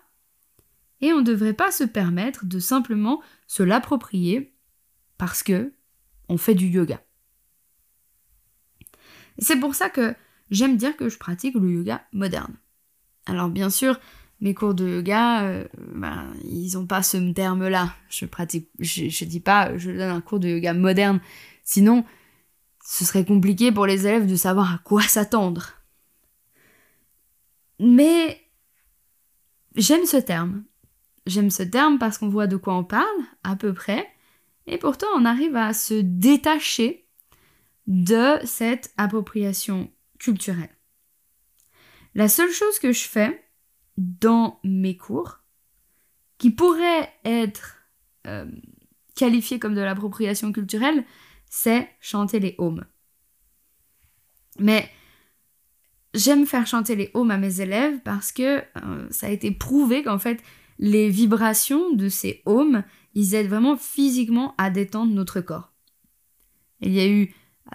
et 1.04 1.12
on 1.12 1.18
ne 1.18 1.26
devrait 1.26 1.54
pas 1.54 1.70
se 1.70 1.84
permettre 1.84 2.46
de 2.46 2.60
simplement 2.60 3.22
se 3.46 3.62
l'approprier 3.62 4.56
parce 5.18 5.44
que 5.44 5.74
on 6.30 6.38
fait 6.38 6.56
du 6.56 6.68
yoga. 6.68 7.04
C'est 9.38 9.60
pour 9.60 9.76
ça 9.76 9.90
que 9.90 10.16
j'aime 10.50 10.78
dire 10.78 10.96
que 10.96 11.10
je 11.10 11.18
pratique 11.18 11.56
le 11.56 11.70
yoga 11.70 12.06
moderne. 12.14 12.56
Alors 13.26 13.50
bien 13.50 13.70
sûr, 13.70 14.00
mes 14.40 14.54
cours 14.54 14.76
de 14.76 14.88
yoga, 14.88 15.44
euh, 15.44 15.68
ben, 15.94 16.34
ils 16.46 16.76
n'ont 16.76 16.88
pas 16.88 17.04
ce 17.04 17.18
terme-là. 17.34 17.94
Je 18.08 18.26
pratique, 18.26 18.70
je, 18.80 19.10
je 19.10 19.26
dis 19.26 19.42
pas, 19.42 19.78
je 19.78 19.92
donne 19.92 20.10
un 20.10 20.22
cours 20.22 20.40
de 20.40 20.48
yoga 20.48 20.74
moderne. 20.74 21.20
Sinon, 21.66 22.06
ce 22.82 23.04
serait 23.04 23.26
compliqué 23.26 23.74
pour 23.74 23.86
les 23.86 24.08
élèves 24.08 24.26
de 24.26 24.38
savoir 24.38 24.74
à 24.74 24.78
quoi 24.78 25.02
s'attendre. 25.02 25.74
Mais 27.78 28.40
j'aime 29.76 30.06
ce 30.06 30.16
terme 30.16 30.64
J'aime 31.26 31.50
ce 31.50 31.64
terme 31.64 32.00
parce 32.00 32.18
qu'on 32.18 32.30
voit 32.30 32.48
de 32.48 32.58
quoi 32.58 32.76
on 32.76 32.84
parle, 32.84 33.06
à 33.44 33.56
peu 33.56 33.74
près, 33.74 34.08
et 34.68 34.78
pourtant 34.78 35.08
on 35.16 35.26
arrive 35.26 35.56
à 35.56 35.74
se 35.74 35.94
détacher 35.94 37.08
de 37.88 38.38
cette 38.46 38.94
appropriation 38.98 39.92
culturelle. 40.20 40.76
La 42.16 42.28
seule 42.28 42.52
chose 42.52 42.80
que 42.80 42.92
je 42.92 43.08
fais 43.08 43.44
dans 43.98 44.60
mes 44.64 44.98
cours, 44.98 45.40
qui 46.38 46.52
pourrait 46.52 47.12
être 47.24 47.78
euh, 48.28 48.46
qualifiée 49.16 49.60
comme 49.60 49.76
de 49.76 49.82
l'appropriation 49.82 50.52
culturelle, 50.52 51.06
c'est 51.50 51.90
chanter 52.00 52.40
les 52.40 52.56
hymnes. 52.60 52.86
Mais 54.60 54.90
j'aime 56.14 56.46
faire 56.46 56.68
chanter 56.68 56.96
les 56.96 57.12
hymnes 57.16 57.32
à 57.32 57.38
mes 57.38 57.62
élèves 57.62 58.00
parce 58.04 58.32
que 58.32 58.60
euh, 58.60 59.08
ça 59.10 59.28
a 59.28 59.30
été 59.30 59.52
prouvé 59.52 60.04
qu'en 60.04 60.20
fait, 60.20 60.42
les 60.80 61.10
vibrations 61.10 61.94
de 61.94 62.10
ces 62.10 62.42
ohms, 62.46 62.84
ils 63.14 63.36
aident 63.36 63.50
vraiment 63.50 63.78
physiquement 63.78 64.56
à 64.58 64.70
détendre 64.70 65.14
notre 65.14 65.42
corps. 65.42 65.74
Il 66.82 66.94
y 66.94 67.00
a 67.00 67.08
eu 67.08 67.34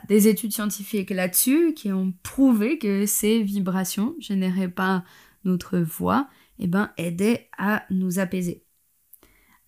des 0.08 0.28
études 0.28 0.52
scientifiques 0.52 1.10
là-dessus 1.10 1.74
qui 1.74 1.92
ont 1.92 2.12
prouvé 2.22 2.78
que 2.78 3.06
ces 3.06 3.42
vibrations 3.42 4.14
générées 4.18 4.68
par 4.68 5.02
notre 5.44 5.78
voix 5.78 6.28
eh 6.58 6.66
ben, 6.66 6.92
aidaient 6.96 7.48
à 7.56 7.84
nous 7.90 8.18
apaiser. 8.18 8.64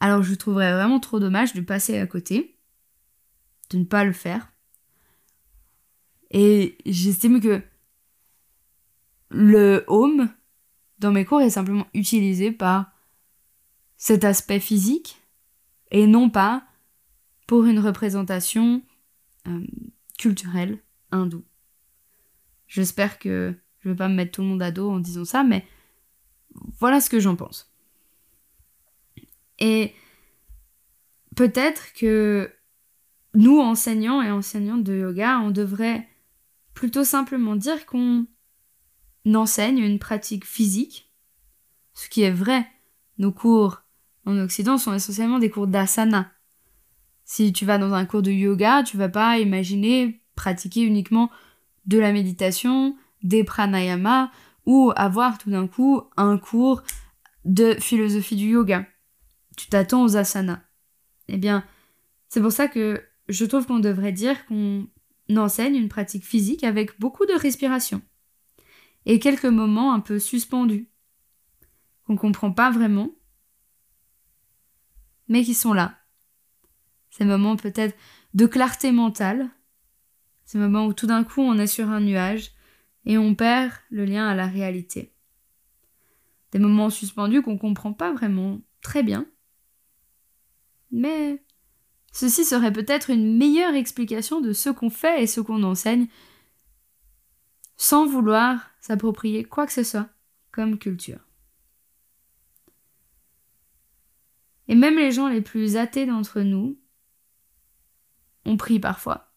Alors 0.00 0.22
je 0.22 0.34
trouverais 0.34 0.72
vraiment 0.72 1.00
trop 1.00 1.20
dommage 1.20 1.54
de 1.54 1.60
passer 1.60 1.98
à 1.98 2.06
côté, 2.06 2.58
de 3.70 3.78
ne 3.78 3.84
pas 3.84 4.04
le 4.04 4.12
faire. 4.12 4.52
Et 6.30 6.78
j'estime 6.86 7.40
que 7.40 7.62
le 9.30 9.84
home 9.88 10.28
dans 10.98 11.12
mes 11.12 11.24
cours 11.24 11.40
est 11.40 11.50
simplement 11.50 11.86
utilisé 11.94 12.52
par 12.52 12.92
cet 14.00 14.24
aspect 14.24 14.60
physique 14.60 15.20
et 15.90 16.06
non 16.06 16.30
pas 16.30 16.64
pour 17.46 17.66
une 17.66 17.78
représentation 17.78 18.82
euh, 19.46 19.66
culturelle 20.18 20.78
hindoue. 21.12 21.44
J'espère 22.66 23.18
que 23.18 23.54
je 23.80 23.88
ne 23.88 23.92
vais 23.92 23.98
pas 23.98 24.08
me 24.08 24.14
mettre 24.14 24.32
tout 24.32 24.40
le 24.40 24.48
monde 24.48 24.62
à 24.62 24.70
dos 24.70 24.90
en 24.90 25.00
disant 25.00 25.26
ça, 25.26 25.44
mais 25.44 25.66
voilà 26.78 27.02
ce 27.02 27.10
que 27.10 27.20
j'en 27.20 27.36
pense. 27.36 27.70
Et 29.58 29.92
peut-être 31.36 31.92
que 31.92 32.50
nous, 33.34 33.60
enseignants 33.60 34.22
et 34.22 34.30
enseignantes 34.30 34.82
de 34.82 34.96
yoga, 34.96 35.40
on 35.40 35.50
devrait 35.50 36.08
plutôt 36.72 37.04
simplement 37.04 37.54
dire 37.54 37.84
qu'on 37.84 38.24
enseigne 39.26 39.80
une 39.80 39.98
pratique 39.98 40.46
physique, 40.46 41.12
ce 41.92 42.08
qui 42.08 42.22
est 42.22 42.32
vrai. 42.32 42.66
Nos 43.18 43.32
cours 43.32 43.82
en 44.26 44.38
Occident 44.38 44.78
sont 44.78 44.94
essentiellement 44.94 45.38
des 45.38 45.50
cours 45.50 45.66
d'asana. 45.66 46.30
Si 47.24 47.52
tu 47.52 47.64
vas 47.64 47.78
dans 47.78 47.94
un 47.94 48.06
cours 48.06 48.22
de 48.22 48.30
yoga, 48.30 48.82
tu 48.82 48.96
vas 48.96 49.08
pas 49.08 49.38
imaginer 49.38 50.22
pratiquer 50.34 50.82
uniquement 50.82 51.30
de 51.86 51.98
la 51.98 52.12
méditation, 52.12 52.96
des 53.22 53.44
pranayama 53.44 54.30
ou 54.66 54.92
avoir 54.96 55.38
tout 55.38 55.50
d'un 55.50 55.66
coup 55.66 56.02
un 56.16 56.38
cours 56.38 56.82
de 57.44 57.74
philosophie 57.74 58.36
du 58.36 58.50
yoga. 58.50 58.86
Tu 59.56 59.68
t'attends 59.68 60.04
aux 60.04 60.16
asanas. 60.16 60.60
Eh 61.28 61.36
bien, 61.36 61.64
c'est 62.28 62.40
pour 62.40 62.52
ça 62.52 62.68
que 62.68 63.02
je 63.28 63.44
trouve 63.44 63.66
qu'on 63.66 63.78
devrait 63.78 64.12
dire 64.12 64.44
qu'on 64.46 64.86
enseigne 65.36 65.76
une 65.76 65.88
pratique 65.88 66.24
physique 66.24 66.64
avec 66.64 66.98
beaucoup 66.98 67.26
de 67.26 67.32
respiration 67.32 68.02
et 69.06 69.18
quelques 69.18 69.44
moments 69.44 69.92
un 69.92 70.00
peu 70.00 70.18
suspendus 70.18 70.88
qu'on 72.06 72.16
comprend 72.16 72.52
pas 72.52 72.70
vraiment 72.70 73.10
mais 75.30 75.44
qui 75.44 75.54
sont 75.54 75.72
là. 75.72 75.96
Ces 77.08 77.24
moments 77.24 77.56
peut-être 77.56 77.96
de 78.34 78.46
clarté 78.46 78.92
mentale, 78.92 79.48
ces 80.44 80.58
moments 80.58 80.86
où 80.86 80.92
tout 80.92 81.06
d'un 81.06 81.24
coup 81.24 81.40
on 81.40 81.58
est 81.58 81.68
sur 81.68 81.88
un 81.88 82.00
nuage 82.00 82.52
et 83.06 83.16
on 83.16 83.34
perd 83.34 83.72
le 83.90 84.04
lien 84.04 84.28
à 84.28 84.34
la 84.34 84.46
réalité. 84.46 85.14
Des 86.50 86.58
moments 86.58 86.90
suspendus 86.90 87.42
qu'on 87.42 87.58
comprend 87.58 87.92
pas 87.92 88.12
vraiment 88.12 88.60
très 88.82 89.04
bien. 89.04 89.24
Mais 90.90 91.42
ceci 92.12 92.44
serait 92.44 92.72
peut-être 92.72 93.10
une 93.10 93.38
meilleure 93.38 93.74
explication 93.74 94.40
de 94.40 94.52
ce 94.52 94.68
qu'on 94.68 94.90
fait 94.90 95.22
et 95.22 95.26
ce 95.28 95.40
qu'on 95.40 95.62
enseigne 95.62 96.08
sans 97.76 98.04
vouloir 98.04 98.68
s'approprier 98.80 99.44
quoi 99.44 99.64
que 99.64 99.72
ce 99.72 99.84
soit 99.84 100.08
comme 100.50 100.76
culture. 100.76 101.29
Et 104.70 104.76
même 104.76 104.96
les 104.96 105.10
gens 105.10 105.26
les 105.26 105.40
plus 105.40 105.76
athées 105.76 106.06
d'entre 106.06 106.42
nous, 106.42 106.78
on 108.44 108.56
prie 108.56 108.78
parfois. 108.78 109.34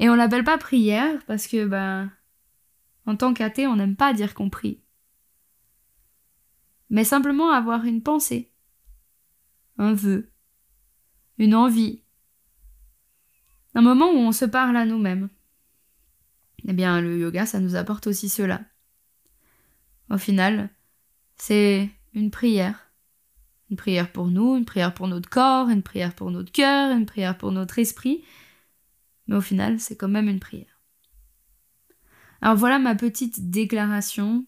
Et 0.00 0.10
on 0.10 0.16
l'appelle 0.16 0.42
pas 0.42 0.58
prière 0.58 1.24
parce 1.26 1.46
que, 1.46 1.64
ben, 1.64 2.10
en 3.06 3.14
tant 3.14 3.32
qu'athée, 3.32 3.68
on 3.68 3.76
n'aime 3.76 3.94
pas 3.94 4.12
dire 4.12 4.34
qu'on 4.34 4.50
prie. 4.50 4.82
Mais 6.90 7.04
simplement 7.04 7.50
avoir 7.52 7.84
une 7.84 8.02
pensée, 8.02 8.52
un 9.78 9.94
vœu, 9.94 10.32
une 11.38 11.54
envie, 11.54 12.02
un 13.76 13.80
moment 13.80 14.10
où 14.10 14.16
on 14.16 14.32
se 14.32 14.44
parle 14.44 14.76
à 14.76 14.86
nous-mêmes. 14.86 15.28
Eh 16.66 16.72
bien, 16.72 17.00
le 17.00 17.16
yoga, 17.16 17.46
ça 17.46 17.60
nous 17.60 17.76
apporte 17.76 18.08
aussi 18.08 18.28
cela. 18.28 18.60
Au 20.10 20.18
final, 20.18 20.68
c'est 21.36 21.88
une 22.12 22.32
prière. 22.32 22.89
Une 23.70 23.76
prière 23.76 24.10
pour 24.10 24.26
nous, 24.26 24.56
une 24.56 24.64
prière 24.64 24.94
pour 24.94 25.06
notre 25.06 25.28
corps, 25.28 25.68
une 25.68 25.82
prière 25.82 26.14
pour 26.14 26.30
notre 26.30 26.50
cœur, 26.50 26.96
une 26.96 27.06
prière 27.06 27.38
pour 27.38 27.52
notre 27.52 27.78
esprit. 27.78 28.24
Mais 29.26 29.36
au 29.36 29.40
final, 29.40 29.78
c'est 29.78 29.96
quand 29.96 30.08
même 30.08 30.28
une 30.28 30.40
prière. 30.40 30.80
Alors 32.40 32.56
voilà 32.56 32.78
ma 32.78 32.94
petite 32.94 33.50
déclaration, 33.50 34.46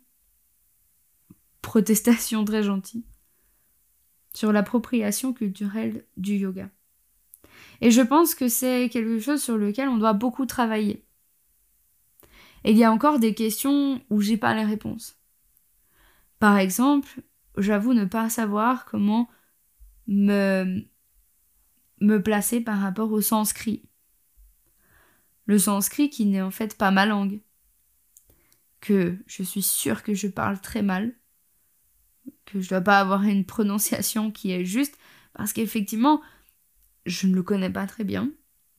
protestation 1.61 2.45
très 2.47 2.63
gentille, 2.63 3.05
sur 4.35 4.53
l'appropriation 4.53 5.33
culturelle 5.33 6.05
du 6.17 6.35
yoga. 6.35 6.71
Et 7.81 7.91
je 7.91 8.01
pense 8.01 8.35
que 8.35 8.49
c'est 8.49 8.89
quelque 8.89 9.19
chose 9.19 9.43
sur 9.43 9.59
lequel 9.59 9.89
on 9.89 9.99
doit 9.99 10.15
beaucoup 10.15 10.47
travailler. 10.47 11.05
Et 12.65 12.71
il 12.71 12.79
y 12.79 12.85
a 12.85 12.93
encore 12.93 13.19
des 13.19 13.35
questions 13.35 14.01
où 14.09 14.21
j'ai 14.21 14.37
pas 14.37 14.55
les 14.55 14.65
réponses. 14.65 15.17
Par 16.39 16.59
exemple, 16.59 17.23
j'avoue 17.59 17.95
ne 17.95 18.05
pas 18.05 18.31
savoir 18.31 18.85
comment 18.85 19.29
me, 20.07 20.83
me 22.01 22.23
placer 22.23 22.61
par 22.61 22.81
rapport 22.81 23.13
au 23.13 23.21
sanskrit. 23.21 23.89
Le 25.47 25.59
sanskrit 25.59 26.11
qui 26.11 26.27
n'est 26.27 26.43
en 26.43 26.51
fait 26.51 26.77
pas 26.77 26.91
ma 26.91 27.07
langue. 27.07 27.41
Que 28.81 29.17
je 29.27 29.43
suis 29.43 29.63
sûre 29.63 30.03
que 30.03 30.15
je 30.15 30.27
parle 30.27 30.61
très 30.61 30.83
mal. 30.83 31.15
Que 32.45 32.61
je 32.61 32.69
dois 32.69 32.81
pas 32.81 32.99
avoir 32.99 33.23
une 33.23 33.45
prononciation 33.45 34.31
qui 34.31 34.53
est 34.53 34.65
juste. 34.65 34.99
Parce 35.35 35.53
qu'effectivement, 35.53 36.21
je 37.07 37.27
ne 37.27 37.35
le 37.35 37.43
connais 37.43 37.71
pas 37.71 37.87
très 37.87 38.05
bien, 38.05 38.31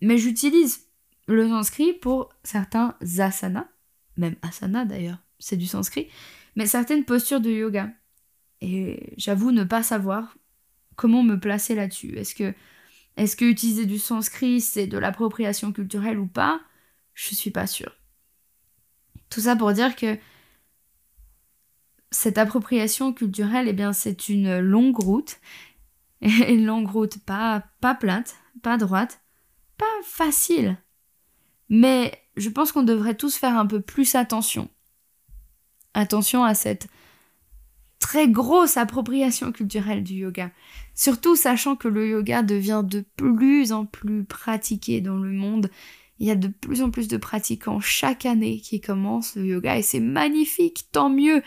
mais 0.01 0.17
j'utilise 0.17 0.87
le 1.27 1.47
sanskrit 1.47 1.93
pour 1.93 2.29
certains 2.43 2.95
asanas, 3.19 3.67
même 4.17 4.35
asana 4.41 4.85
d'ailleurs, 4.85 5.19
c'est 5.39 5.57
du 5.57 5.65
sanskrit, 5.65 6.09
mais 6.55 6.65
certaines 6.65 7.05
postures 7.05 7.41
de 7.41 7.49
yoga. 7.49 7.89
Et 8.63 9.13
j'avoue 9.17 9.51
ne 9.51 9.63
pas 9.63 9.83
savoir 9.83 10.37
comment 10.95 11.21
me 11.21 11.39
placer 11.39 11.75
là-dessus. 11.75 12.17
Est-ce 12.17 12.33
que, 12.33 12.53
est 13.17 13.35
que 13.35 13.45
utiliser 13.45 13.85
du 13.85 13.99
sanskrit 13.99 14.61
c'est 14.61 14.87
de 14.87 14.97
l'appropriation 14.97 15.73
culturelle 15.73 16.17
ou 16.17 16.27
pas? 16.27 16.61
Je 17.13 17.35
suis 17.35 17.51
pas 17.51 17.67
sûre. 17.67 17.91
Tout 19.29 19.41
ça 19.41 19.55
pour 19.55 19.73
dire 19.73 19.95
que 19.95 20.17
cette 22.09 22.37
appropriation 22.37 23.11
culturelle, 23.11 23.67
eh 23.67 23.73
bien, 23.73 23.91
c'est 23.91 24.29
une 24.29 24.59
longue 24.59 24.97
route 24.97 25.39
une 26.47 26.65
longue 26.65 26.89
route, 26.89 27.17
pas, 27.19 27.63
pas 27.81 27.95
plate, 27.95 28.35
pas 28.61 28.77
droite, 28.77 29.21
pas 29.77 29.85
facile. 30.05 30.77
Mais 31.67 32.17
je 32.37 32.49
pense 32.49 32.71
qu'on 32.71 32.83
devrait 32.83 33.15
tous 33.15 33.35
faire 33.35 33.57
un 33.57 33.65
peu 33.65 33.81
plus 33.81 34.15
attention. 34.15 34.69
Attention 35.93 36.43
à 36.43 36.55
cette 36.55 36.87
très 38.03 38.27
grosse 38.27 38.75
appropriation 38.75 39.53
culturelle 39.53 40.03
du 40.03 40.15
yoga. 40.15 40.51
Surtout 40.93 41.37
sachant 41.37 41.77
que 41.77 41.87
le 41.87 42.09
yoga 42.09 42.43
devient 42.43 42.83
de 42.83 43.05
plus 43.15 43.71
en 43.71 43.85
plus 43.85 44.25
pratiqué 44.25 44.99
dans 44.99 45.15
le 45.15 45.31
monde. 45.31 45.69
Il 46.19 46.27
y 46.27 46.31
a 46.31 46.35
de 46.35 46.49
plus 46.49 46.81
en 46.81 46.91
plus 46.91 47.07
de 47.07 47.15
pratiquants 47.15 47.79
chaque 47.79 48.25
année 48.25 48.59
qui 48.59 48.81
commencent 48.81 49.37
le 49.37 49.45
yoga 49.45 49.77
et 49.77 49.81
c'est 49.81 50.01
magnifique, 50.01 50.87
tant 50.91 51.09
mieux. 51.09 51.41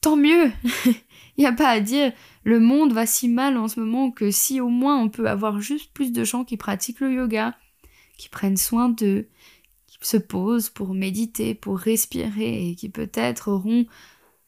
Tant 0.00 0.16
mieux. 0.16 0.50
Il 1.36 1.40
n'y 1.40 1.46
a 1.46 1.52
pas 1.52 1.68
à 1.68 1.80
dire 1.80 2.10
le 2.42 2.58
monde 2.58 2.94
va 2.94 3.04
si 3.04 3.28
mal 3.28 3.58
en 3.58 3.68
ce 3.68 3.78
moment 3.78 4.10
que 4.10 4.30
si 4.30 4.62
au 4.62 4.70
moins 4.70 4.98
on 4.98 5.10
peut 5.10 5.28
avoir 5.28 5.60
juste 5.60 5.92
plus 5.92 6.10
de 6.10 6.24
gens 6.24 6.44
qui 6.44 6.56
pratiquent 6.56 7.00
le 7.00 7.12
yoga, 7.12 7.54
qui 8.16 8.30
prennent 8.30 8.56
soin 8.56 8.88
d'eux, 8.88 9.28
qui 9.86 9.98
se 10.00 10.16
posent 10.16 10.70
pour 10.70 10.94
méditer, 10.94 11.54
pour 11.54 11.78
respirer 11.78 12.70
et 12.70 12.74
qui 12.76 12.88
peut-être 12.88 13.48
auront 13.48 13.84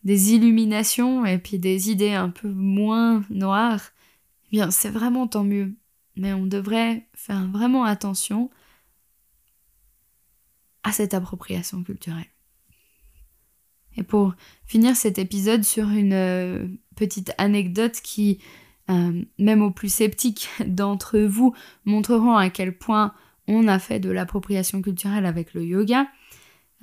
des 0.05 0.33
illuminations 0.33 1.27
et 1.27 1.39
puis 1.39 1.59
des 1.59 1.91
idées 1.91 2.15
un 2.15 2.31
peu 2.31 2.49
moins 2.49 3.25
noires, 3.31 3.91
eh 4.47 4.51
bien 4.53 4.71
c'est 4.71 4.91
vraiment 4.91 5.27
tant 5.27 5.45
mieux. 5.45 5.75
Mais 6.17 6.33
on 6.33 6.47
devrait 6.47 7.07
faire 7.15 7.47
vraiment 7.49 7.85
attention 7.85 8.51
à 10.83 10.93
cette 10.93 11.15
appropriation 11.15 11.83
culturelle. 11.83 12.27
Et 13.97 14.05
pour 14.05 14.35
finir 14.65 14.97
cet 14.97 15.19
épisode 15.19 15.65
sur 15.65 15.89
une 15.89 16.13
euh, 16.13 16.67
petite 16.95 17.33
anecdote 17.37 18.01
qui, 18.03 18.39
euh, 18.91 19.23
même 19.39 19.61
aux 19.61 19.73
plus 19.73 19.93
sceptiques 19.93 20.49
d'entre 20.67 21.19
vous, 21.19 21.55
montreront 21.85 22.37
à 22.37 22.49
quel 22.49 22.79
point 22.79 23.13
on 23.49 23.67
a 23.67 23.79
fait 23.79 23.99
de 23.99 24.11
l'appropriation 24.11 24.83
culturelle 24.83 25.27
avec 25.27 25.53
le 25.53 25.65
yoga. 25.65 26.07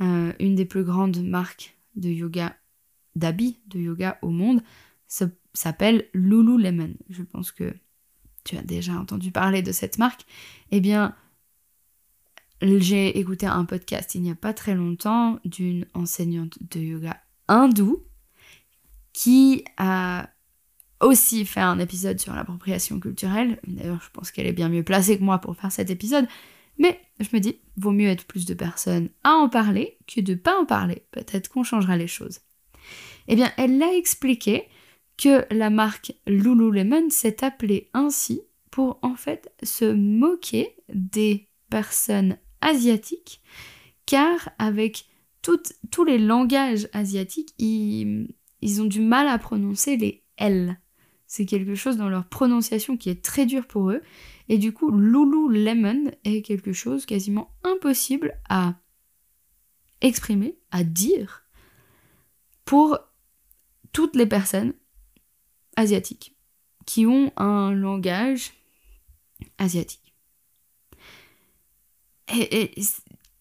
Euh, 0.02 0.34
une 0.40 0.56
des 0.56 0.66
plus 0.66 0.84
grandes 0.84 1.24
marques 1.24 1.78
de 1.96 2.10
yoga, 2.10 2.58
d'habits 3.16 3.60
de 3.68 3.80
yoga 3.80 4.18
au 4.22 4.30
monde, 4.30 4.62
s'appelle 5.54 6.08
Lululemon. 6.14 6.94
Je 7.10 7.24
pense 7.24 7.52
que 7.52 7.74
tu 8.44 8.58
as 8.58 8.62
déjà 8.62 8.94
entendu 8.94 9.32
parler 9.32 9.62
de 9.62 9.72
cette 9.72 9.98
marque. 9.98 10.26
Eh 10.72 10.82
bien, 10.82 11.16
j'ai 12.62 13.18
écouté 13.18 13.46
un 13.46 13.66
podcast 13.66 14.16
il 14.16 14.22
n'y 14.22 14.32
a 14.32 14.36
pas 14.36 14.54
très 14.54 14.76
longtemps 14.76 15.40
d'une 15.46 15.86
enseignante 15.94 16.58
de 16.62 16.80
yoga 16.80 17.22
hindoue 17.48 18.04
qui 19.14 19.64
a 19.78 20.30
aussi 21.02 21.46
fait 21.46 21.62
un 21.62 21.80
épisode 21.80 22.20
sur 22.20 22.34
l'appropriation 22.34 23.00
culturelle. 23.00 23.60
D'ailleurs, 23.68 24.02
je 24.02 24.10
pense 24.12 24.32
qu'elle 24.32 24.48
est 24.48 24.54
bien 24.54 24.70
mieux 24.70 24.84
placée 24.84 25.18
que 25.18 25.24
moi 25.24 25.40
pour 25.40 25.56
faire 25.56 25.72
cet 25.72 25.90
épisode. 25.90 26.28
Mais 26.78 27.00
je 27.20 27.28
me 27.34 27.40
dis, 27.40 27.60
vaut 27.78 27.92
mieux 27.92 28.10
être 28.10 28.26
plus 28.26 28.46
de 28.46 28.54
personnes 28.54 29.10
à 29.24 29.32
en 29.34 29.48
parler 29.48 29.98
que 30.08 30.20
de 30.22 30.36
pas 30.36 30.60
en 30.60 30.66
parler. 30.66 31.04
Peut-être 31.12 31.50
qu'on 31.50 31.64
changera 31.64 31.96
les 31.96 32.08
choses. 32.08 32.40
Eh 33.28 33.36
bien, 33.36 33.52
elle 33.58 33.82
a 33.82 33.94
expliqué 33.94 34.68
que 35.18 35.46
la 35.54 35.70
marque 35.70 36.14
Lululemon 36.28 37.10
s'est 37.10 37.44
appelée 37.44 37.90
ainsi 37.94 38.42
pour 38.72 39.00
en 39.02 39.16
fait 39.16 39.52
se 39.64 39.86
moquer 39.86 40.76
des 40.90 41.48
personnes 41.70 42.38
asiatiques, 42.62 43.42
car 44.06 44.50
avec 44.60 45.06
tous 45.42 46.04
les 46.04 46.18
langages 46.18 46.90
asiatiques, 46.92 47.54
ils, 47.60 48.36
ils 48.62 48.82
ont 48.82 48.86
du 48.86 49.00
mal 49.00 49.28
à 49.28 49.38
prononcer 49.38 49.96
les 49.96 50.24
L. 50.38 50.80
C'est 51.28 51.46
quelque 51.46 51.76
chose 51.76 51.98
dans 51.98 52.10
leur 52.10 52.28
prononciation 52.28 52.98
qui 52.98 53.10
est 53.10 53.24
très 53.24 53.46
dur 53.46 53.66
pour 53.68 53.92
eux. 53.92 54.02
Et 54.48 54.58
du 54.58 54.74
coup, 54.74 54.92
Lululemon 54.92 56.12
est 56.24 56.42
quelque 56.42 56.74
chose 56.74 57.06
quasiment 57.06 57.52
impossible 57.64 58.40
à 58.48 58.76
exprimer, 60.02 60.58
à 60.72 60.84
dire, 60.84 61.46
pour 62.64 63.00
toutes 63.96 64.18
les 64.18 64.26
personnes 64.26 64.74
asiatiques 65.78 66.36
qui 66.86 67.06
ont 67.06 67.32
un 67.38 67.72
langage 67.72 68.52
asiatique. 69.58 70.14
Et, 72.38 72.72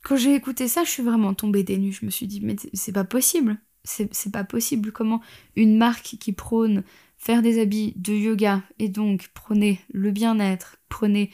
quand 0.04 0.16
j'ai 0.16 0.32
écouté 0.32 0.68
ça, 0.68 0.84
je 0.84 0.90
suis 0.90 1.02
vraiment 1.02 1.34
tombée 1.34 1.64
des 1.64 1.76
nues. 1.76 1.92
Je 1.92 2.06
me 2.06 2.10
suis 2.12 2.28
dit, 2.28 2.40
mais 2.40 2.54
c'est 2.72 2.92
pas 2.92 3.02
possible. 3.02 3.58
C'est 3.82 4.30
pas 4.32 4.44
possible. 4.44 4.92
Comment 4.92 5.20
une 5.56 5.76
marque 5.76 6.16
qui 6.20 6.32
prône 6.32 6.84
faire 7.16 7.42
des 7.42 7.60
habits 7.60 7.92
de 7.96 8.12
yoga 8.12 8.62
et 8.78 8.88
donc 8.88 9.30
prôner 9.34 9.80
le 9.92 10.12
bien-être, 10.12 10.76
prôner 10.88 11.32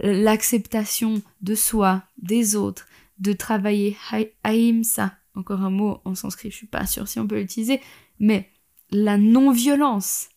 l'acceptation 0.00 1.22
de 1.42 1.54
soi, 1.54 2.02
des 2.20 2.56
autres, 2.56 2.88
de 3.20 3.32
travailler 3.32 3.96
ahimsa, 4.42 5.16
encore 5.38 5.62
un 5.62 5.70
mot 5.70 6.00
en 6.04 6.14
sanskrit, 6.14 6.50
je 6.50 6.56
suis 6.56 6.66
pas 6.66 6.86
sûre 6.86 7.08
si 7.08 7.18
on 7.18 7.26
peut 7.26 7.38
l'utiliser, 7.38 7.80
mais 8.18 8.50
la 8.90 9.18
non-violence 9.18 10.28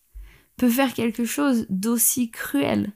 peut 0.57 0.69
faire 0.69 0.93
quelque 0.93 1.25
chose 1.25 1.65
d'aussi 1.69 2.29
cruel 2.29 2.93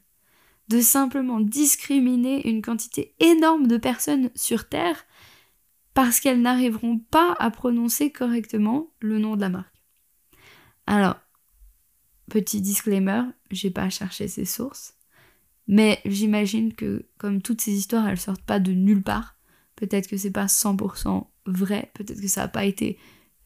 de 0.67 0.81
simplement 0.81 1.39
discriminer 1.39 2.47
une 2.47 2.61
quantité 2.61 3.15
énorme 3.19 3.67
de 3.67 3.77
personnes 3.77 4.29
sur 4.35 4.67
Terre 4.67 5.05
parce 5.93 6.19
qu'elles 6.19 6.41
n'arriveront 6.41 6.99
pas 6.99 7.35
à 7.39 7.51
prononcer 7.51 8.11
correctement 8.11 8.91
le 8.99 9.19
nom 9.19 9.35
de 9.35 9.41
la 9.41 9.49
marque. 9.49 9.75
Alors, 10.87 11.15
petit 12.29 12.61
disclaimer, 12.61 13.23
j'ai 13.51 13.71
pas 13.71 13.89
cherché 13.89 14.27
ces 14.27 14.45
sources, 14.45 14.95
mais 15.67 16.01
j'imagine 16.05 16.73
que 16.73 17.07
comme 17.17 17.41
toutes 17.41 17.61
ces 17.61 17.73
histoires, 17.73 18.07
elles 18.07 18.19
sortent 18.19 18.43
pas 18.43 18.59
de 18.59 18.71
nulle 18.71 19.03
part. 19.03 19.37
Peut-être 19.75 20.07
que 20.07 20.17
c'est 20.17 20.31
pas 20.31 20.45
100% 20.45 21.27
vrai, 21.45 21.91
peut-être 21.93 22.21
que 22.21 22.27
ça 22.27 22.41
n'a 22.41 22.47
pas 22.47 22.65
été 22.65 22.97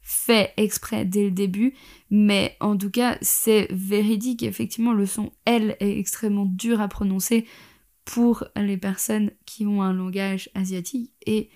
fait 0.02 0.52
exprès 0.56 1.04
dès 1.04 1.24
le 1.24 1.30
début, 1.30 1.74
mais 2.10 2.56
en 2.60 2.76
tout 2.76 2.90
cas, 2.90 3.18
c'est 3.20 3.68
véridique. 3.70 4.42
Effectivement, 4.42 4.92
le 4.92 5.06
son 5.06 5.30
L 5.44 5.76
est 5.80 5.98
extrêmement 5.98 6.46
dur 6.46 6.80
à 6.80 6.88
prononcer 6.88 7.46
pour 8.04 8.44
les 8.56 8.76
personnes 8.76 9.30
qui 9.46 9.66
ont 9.66 9.82
un 9.82 9.92
langage 9.92 10.50
asiatique, 10.54 11.12
et 11.26 11.50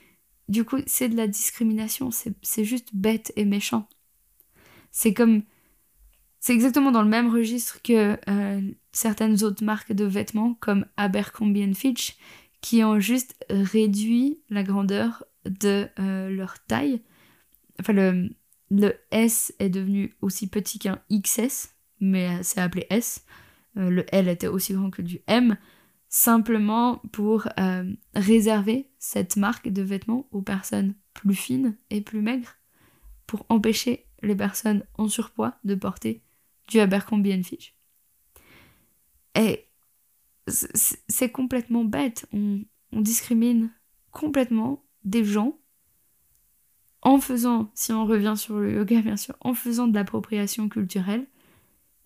du 0.49 0.65
coup, 0.65 0.79
c'est 0.87 1.09
de 1.09 1.17
la 1.17 1.27
discrimination, 1.27 2.11
c'est 2.11 2.65
juste 2.65 2.95
bête 2.95 3.33
et 3.37 3.45
méchant. 3.45 3.89
C'est 4.91 5.15
comme. 5.15 5.43
C'est 6.39 6.53
exactement 6.53 6.93
dans 6.93 7.03
le 7.03 7.09
même 7.09 7.33
registre 7.33 7.81
que 7.83 8.19
euh, 8.29 8.61
certaines 8.93 9.43
autres 9.43 9.65
marques 9.65 9.95
de 9.95 10.05
vêtements, 10.05 10.55
comme 10.61 10.85
Abercrombie 10.99 11.75
Fitch, 11.75 12.19
qui 12.61 12.85
ont 12.85 13.01
juste 13.01 13.35
réduit 13.49 14.41
la 14.51 14.63
grandeur 14.63 15.25
de 15.45 15.89
euh, 15.99 16.29
leur 16.31 16.65
taille. 16.67 17.03
Enfin, 17.81 17.93
le, 17.93 18.31
le 18.71 18.95
S 19.11 19.55
est 19.59 19.71
devenu 19.71 20.15
aussi 20.21 20.49
petit 20.49 20.79
qu'un 20.79 21.01
XS, 21.11 21.75
mais 22.01 22.43
c'est 22.43 22.61
appelé 22.61 22.87
S. 22.91 23.25
Euh, 23.77 23.91
le 23.91 24.05
L 24.15 24.29
était 24.29 24.47
aussi 24.47 24.75
grand 24.75 24.91
que 24.91 25.03
du 25.03 25.21
M, 25.27 25.57
simplement 26.09 27.03
pour 27.13 27.49
euh, 27.59 27.93
réserver 28.15 28.91
cette 28.99 29.37
marque 29.37 29.69
de 29.69 29.83
vêtements 29.83 30.29
aux 30.31 30.43
personnes 30.43 30.95
plus 31.13 31.35
fines 31.35 31.77
et 31.91 32.01
plus 32.01 32.23
maigres, 32.23 32.55
pour 33.27 33.45
empêcher 33.49 34.07
les 34.23 34.37
personnes 34.37 34.85
en 34.95 35.09
surpoids 35.09 35.59
de 35.65 35.75
porter 35.75 36.23
du 36.69 36.81
Abercrombie 36.81 37.43
Fitch. 37.43 37.75
Et 39.35 39.67
c'est 40.47 41.31
complètement 41.31 41.85
bête, 41.85 42.27
on, 42.33 42.63
on 42.93 43.01
discrimine 43.01 43.73
complètement 44.13 44.84
des 45.05 45.25
gens 45.25 45.59
en 47.03 47.21
faisant, 47.21 47.71
si 47.75 47.93
on 47.93 48.07
revient 48.07 48.35
sur 48.37 48.59
le 48.59 48.75
yoga 48.75 49.03
bien 49.03 49.17
sûr, 49.17 49.37
en 49.41 49.55
faisant 49.55 49.87
de 49.87 49.95
l'appropriation 49.95 50.69
culturelle. 50.69 51.27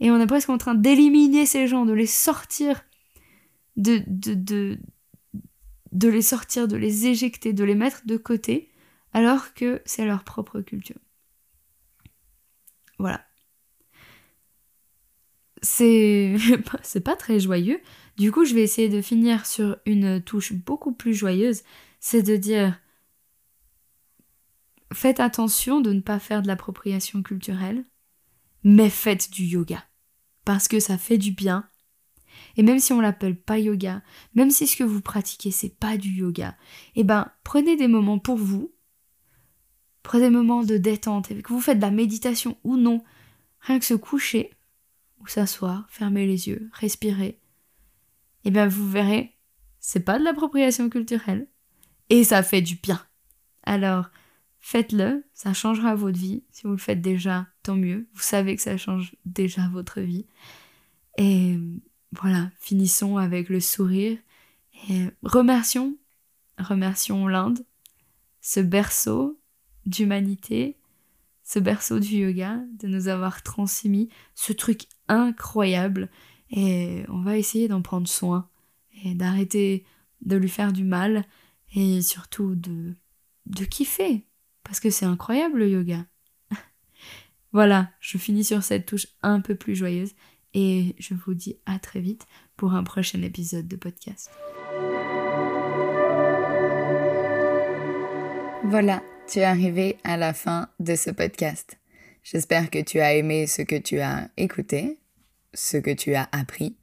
Et 0.00 0.10
on 0.10 0.20
est 0.20 0.26
presque 0.26 0.50
en 0.50 0.58
train 0.58 0.74
d'éliminer 0.74 1.46
ces 1.46 1.66
gens, 1.66 1.86
de 1.86 1.92
les 1.92 2.06
sortir, 2.06 2.84
de, 3.76 4.02
de, 4.06 4.34
de, 4.34 4.78
de 5.92 6.08
les 6.08 6.22
sortir, 6.22 6.68
de 6.68 6.76
les 6.76 7.06
éjecter, 7.06 7.52
de 7.52 7.64
les 7.64 7.74
mettre 7.74 8.02
de 8.06 8.16
côté, 8.16 8.70
alors 9.12 9.54
que 9.54 9.80
c'est 9.84 10.04
leur 10.04 10.24
propre 10.24 10.60
culture. 10.60 10.98
Voilà. 12.98 13.24
C'est 15.62 16.36
c'est 16.82 17.00
pas 17.00 17.16
très 17.16 17.40
joyeux. 17.40 17.80
Du 18.16 18.32
coup, 18.32 18.44
je 18.44 18.54
vais 18.54 18.62
essayer 18.62 18.88
de 18.88 19.00
finir 19.00 19.46
sur 19.46 19.76
une 19.86 20.20
touche 20.20 20.52
beaucoup 20.52 20.92
plus 20.92 21.14
joyeuse, 21.14 21.62
c'est 22.00 22.22
de 22.22 22.36
dire 22.36 22.78
faites 24.92 25.20
attention 25.20 25.80
de 25.80 25.92
ne 25.92 26.00
pas 26.00 26.18
faire 26.18 26.42
de 26.42 26.46
l'appropriation 26.46 27.22
culturelle, 27.22 27.84
mais 28.64 28.90
faites 28.90 29.30
du 29.30 29.44
yoga. 29.44 29.84
Parce 30.44 30.68
que 30.68 30.80
ça 30.80 30.98
fait 30.98 31.18
du 31.18 31.32
bien. 31.32 31.68
Et 32.56 32.62
même 32.62 32.78
si 32.78 32.92
on 32.92 33.00
l'appelle 33.00 33.36
pas 33.36 33.58
yoga, 33.58 34.02
même 34.34 34.50
si 34.50 34.66
ce 34.66 34.76
que 34.76 34.84
vous 34.84 35.00
pratiquez 35.00 35.50
c'est 35.50 35.76
pas 35.76 35.96
du 35.96 36.10
yoga, 36.10 36.56
eh 36.94 37.04
ben 37.04 37.30
prenez 37.44 37.76
des 37.76 37.88
moments 37.88 38.18
pour 38.18 38.36
vous. 38.36 38.72
Prenez 40.02 40.24
des 40.24 40.30
moments 40.30 40.64
de 40.64 40.78
détente, 40.78 41.28
que 41.42 41.52
vous 41.52 41.60
faites 41.60 41.78
de 41.78 41.82
la 41.82 41.90
méditation 41.90 42.56
ou 42.64 42.76
non, 42.76 43.02
rien 43.60 43.78
que 43.78 43.84
se 43.84 43.94
coucher 43.94 44.54
ou 45.20 45.26
s'asseoir, 45.26 45.86
fermer 45.90 46.26
les 46.26 46.48
yeux, 46.48 46.70
respirer. 46.72 47.40
Eh 48.44 48.50
bien 48.50 48.68
vous 48.68 48.88
verrez, 48.88 49.36
c'est 49.80 50.00
pas 50.00 50.18
de 50.18 50.24
l'appropriation 50.24 50.88
culturelle 50.88 51.48
et 52.08 52.24
ça 52.24 52.42
fait 52.42 52.62
du 52.62 52.76
bien. 52.76 53.00
Alors, 53.64 54.10
faites-le, 54.60 55.24
ça 55.34 55.52
changera 55.52 55.94
votre 55.94 56.18
vie. 56.18 56.42
Si 56.50 56.62
vous 56.64 56.72
le 56.72 56.78
faites 56.78 57.00
déjà, 57.00 57.46
tant 57.62 57.76
mieux. 57.76 58.08
Vous 58.14 58.22
savez 58.22 58.56
que 58.56 58.62
ça 58.62 58.76
change 58.76 59.14
déjà 59.24 59.68
votre 59.68 60.00
vie. 60.00 60.26
Et 61.16 61.58
voilà, 62.12 62.50
finissons 62.58 63.16
avec 63.16 63.48
le 63.48 63.60
sourire. 63.60 64.18
Et 64.88 65.06
remercions, 65.22 65.96
remercions 66.58 67.26
l'Inde, 67.26 67.64
ce 68.40 68.60
berceau 68.60 69.38
d'humanité, 69.86 70.76
ce 71.42 71.58
berceau 71.58 71.98
du 71.98 72.16
yoga, 72.18 72.60
de 72.78 72.86
nous 72.86 73.08
avoir 73.08 73.42
transmis 73.42 74.08
ce 74.34 74.52
truc 74.52 74.86
incroyable. 75.08 76.10
Et 76.50 77.04
on 77.08 77.20
va 77.20 77.36
essayer 77.36 77.68
d'en 77.68 77.82
prendre 77.82 78.08
soin 78.08 78.48
et 79.04 79.14
d'arrêter 79.14 79.84
de 80.20 80.36
lui 80.36 80.48
faire 80.48 80.72
du 80.72 80.84
mal 80.84 81.24
et 81.74 82.02
surtout 82.02 82.54
de, 82.54 82.94
de 83.46 83.64
kiffer 83.64 84.27
parce 84.68 84.80
que 84.80 84.90
c'est 84.90 85.06
incroyable 85.06 85.60
le 85.60 85.70
yoga. 85.70 86.04
voilà, 87.52 87.88
je 88.00 88.18
finis 88.18 88.44
sur 88.44 88.62
cette 88.62 88.84
touche 88.84 89.06
un 89.22 89.40
peu 89.40 89.54
plus 89.54 89.74
joyeuse 89.74 90.12
et 90.52 90.94
je 90.98 91.14
vous 91.14 91.32
dis 91.32 91.58
à 91.64 91.78
très 91.78 92.00
vite 92.00 92.26
pour 92.54 92.74
un 92.74 92.84
prochain 92.84 93.22
épisode 93.22 93.66
de 93.66 93.76
podcast. 93.76 94.30
Voilà, 98.64 99.02
tu 99.26 99.38
es 99.38 99.44
arrivé 99.44 99.96
à 100.04 100.18
la 100.18 100.34
fin 100.34 100.68
de 100.80 100.94
ce 100.96 101.10
podcast. 101.10 101.78
J'espère 102.22 102.68
que 102.68 102.82
tu 102.82 103.00
as 103.00 103.14
aimé 103.14 103.46
ce 103.46 103.62
que 103.62 103.76
tu 103.76 104.00
as 104.00 104.28
écouté, 104.36 104.98
ce 105.54 105.78
que 105.78 105.94
tu 105.94 106.14
as 106.14 106.28
appris. 106.30 106.76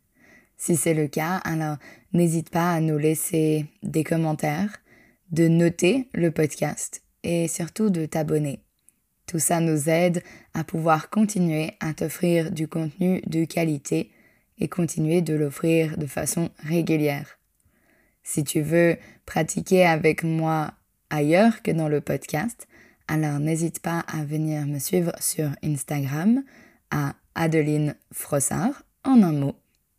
Si 0.58 0.76
c'est 0.76 0.96
le 0.96 1.08
cas, 1.08 1.36
alors 1.44 1.78
n'hésite 2.14 2.50
pas 2.50 2.72
à 2.72 2.80
nous 2.80 2.98
laisser 2.98 3.68
des 3.84 4.04
commentaires, 4.04 4.76
de 5.30 5.48
noter 5.48 6.10
le 6.16 6.32
podcast 6.32 7.05
et 7.26 7.50
surtout 7.50 7.90
de 7.90 8.06
t'abonner. 8.06 8.60
Tout 9.26 9.40
ça 9.40 9.60
nous 9.60 9.90
aide 9.90 10.22
à 10.54 10.64
pouvoir 10.64 11.10
continuer 11.10 11.72
à 11.80 11.96
t'offrir 11.96 12.52
du 12.52 12.68
contenu 12.68 13.24
de 13.26 13.44
qualité 13.44 14.12
et 14.60 14.68
continuer 14.68 15.22
de 15.22 15.34
l'offrir 15.34 15.98
de 15.98 16.06
façon 16.06 16.52
régulière. 16.60 17.40
Si 18.24 18.44
tu 18.44 18.62
veux 18.62 18.98
pratiquer 19.26 19.84
avec 19.86 20.24
moi 20.24 20.76
ailleurs 21.10 21.64
que 21.64 21.72
dans 21.72 21.90
le 21.90 22.02
podcast, 22.02 22.68
alors 23.08 23.40
n'hésite 23.40 23.80
pas 23.80 24.02
à 24.02 24.24
venir 24.24 24.68
me 24.68 24.78
suivre 24.80 25.12
sur 25.20 25.50
Instagram 25.64 26.44
à 26.92 27.16
Adeline 27.34 27.96
Frossard 28.12 28.84
en 29.04 29.24
un 29.24 29.34
mot. 29.34 29.56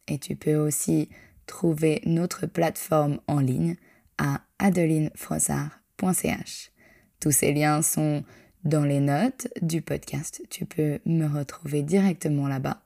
Et 0.09 0.19
tu 0.19 0.37
peux 0.37 0.55
aussi 0.55 1.09
trouver 1.47 2.01
notre 2.07 2.47
plateforme 2.47 3.19
en 3.27 3.41
ligne 3.41 3.75
à 4.19 4.43
adelinefrossard.ch. 4.59 6.71
Tous 7.21 7.33
ces 7.33 7.53
liens 7.53 7.83
sont 7.83 8.25
dans 8.65 8.85
les 8.85 9.01
notes 9.01 9.49
du 9.63 9.83
podcast. 9.83 10.43
Tu 10.51 10.65
peux 10.65 10.99
me 11.07 11.27
retrouver 11.27 11.83
directement 11.83 12.49
là-bas. 12.49 12.81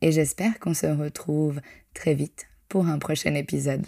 Et 0.00 0.12
j'espère 0.12 0.58
qu'on 0.58 0.74
se 0.74 0.86
retrouve 0.86 1.60
très 1.94 2.14
vite 2.14 2.48
pour 2.68 2.86
un 2.86 2.98
prochain 2.98 3.34
épisode. 3.34 3.84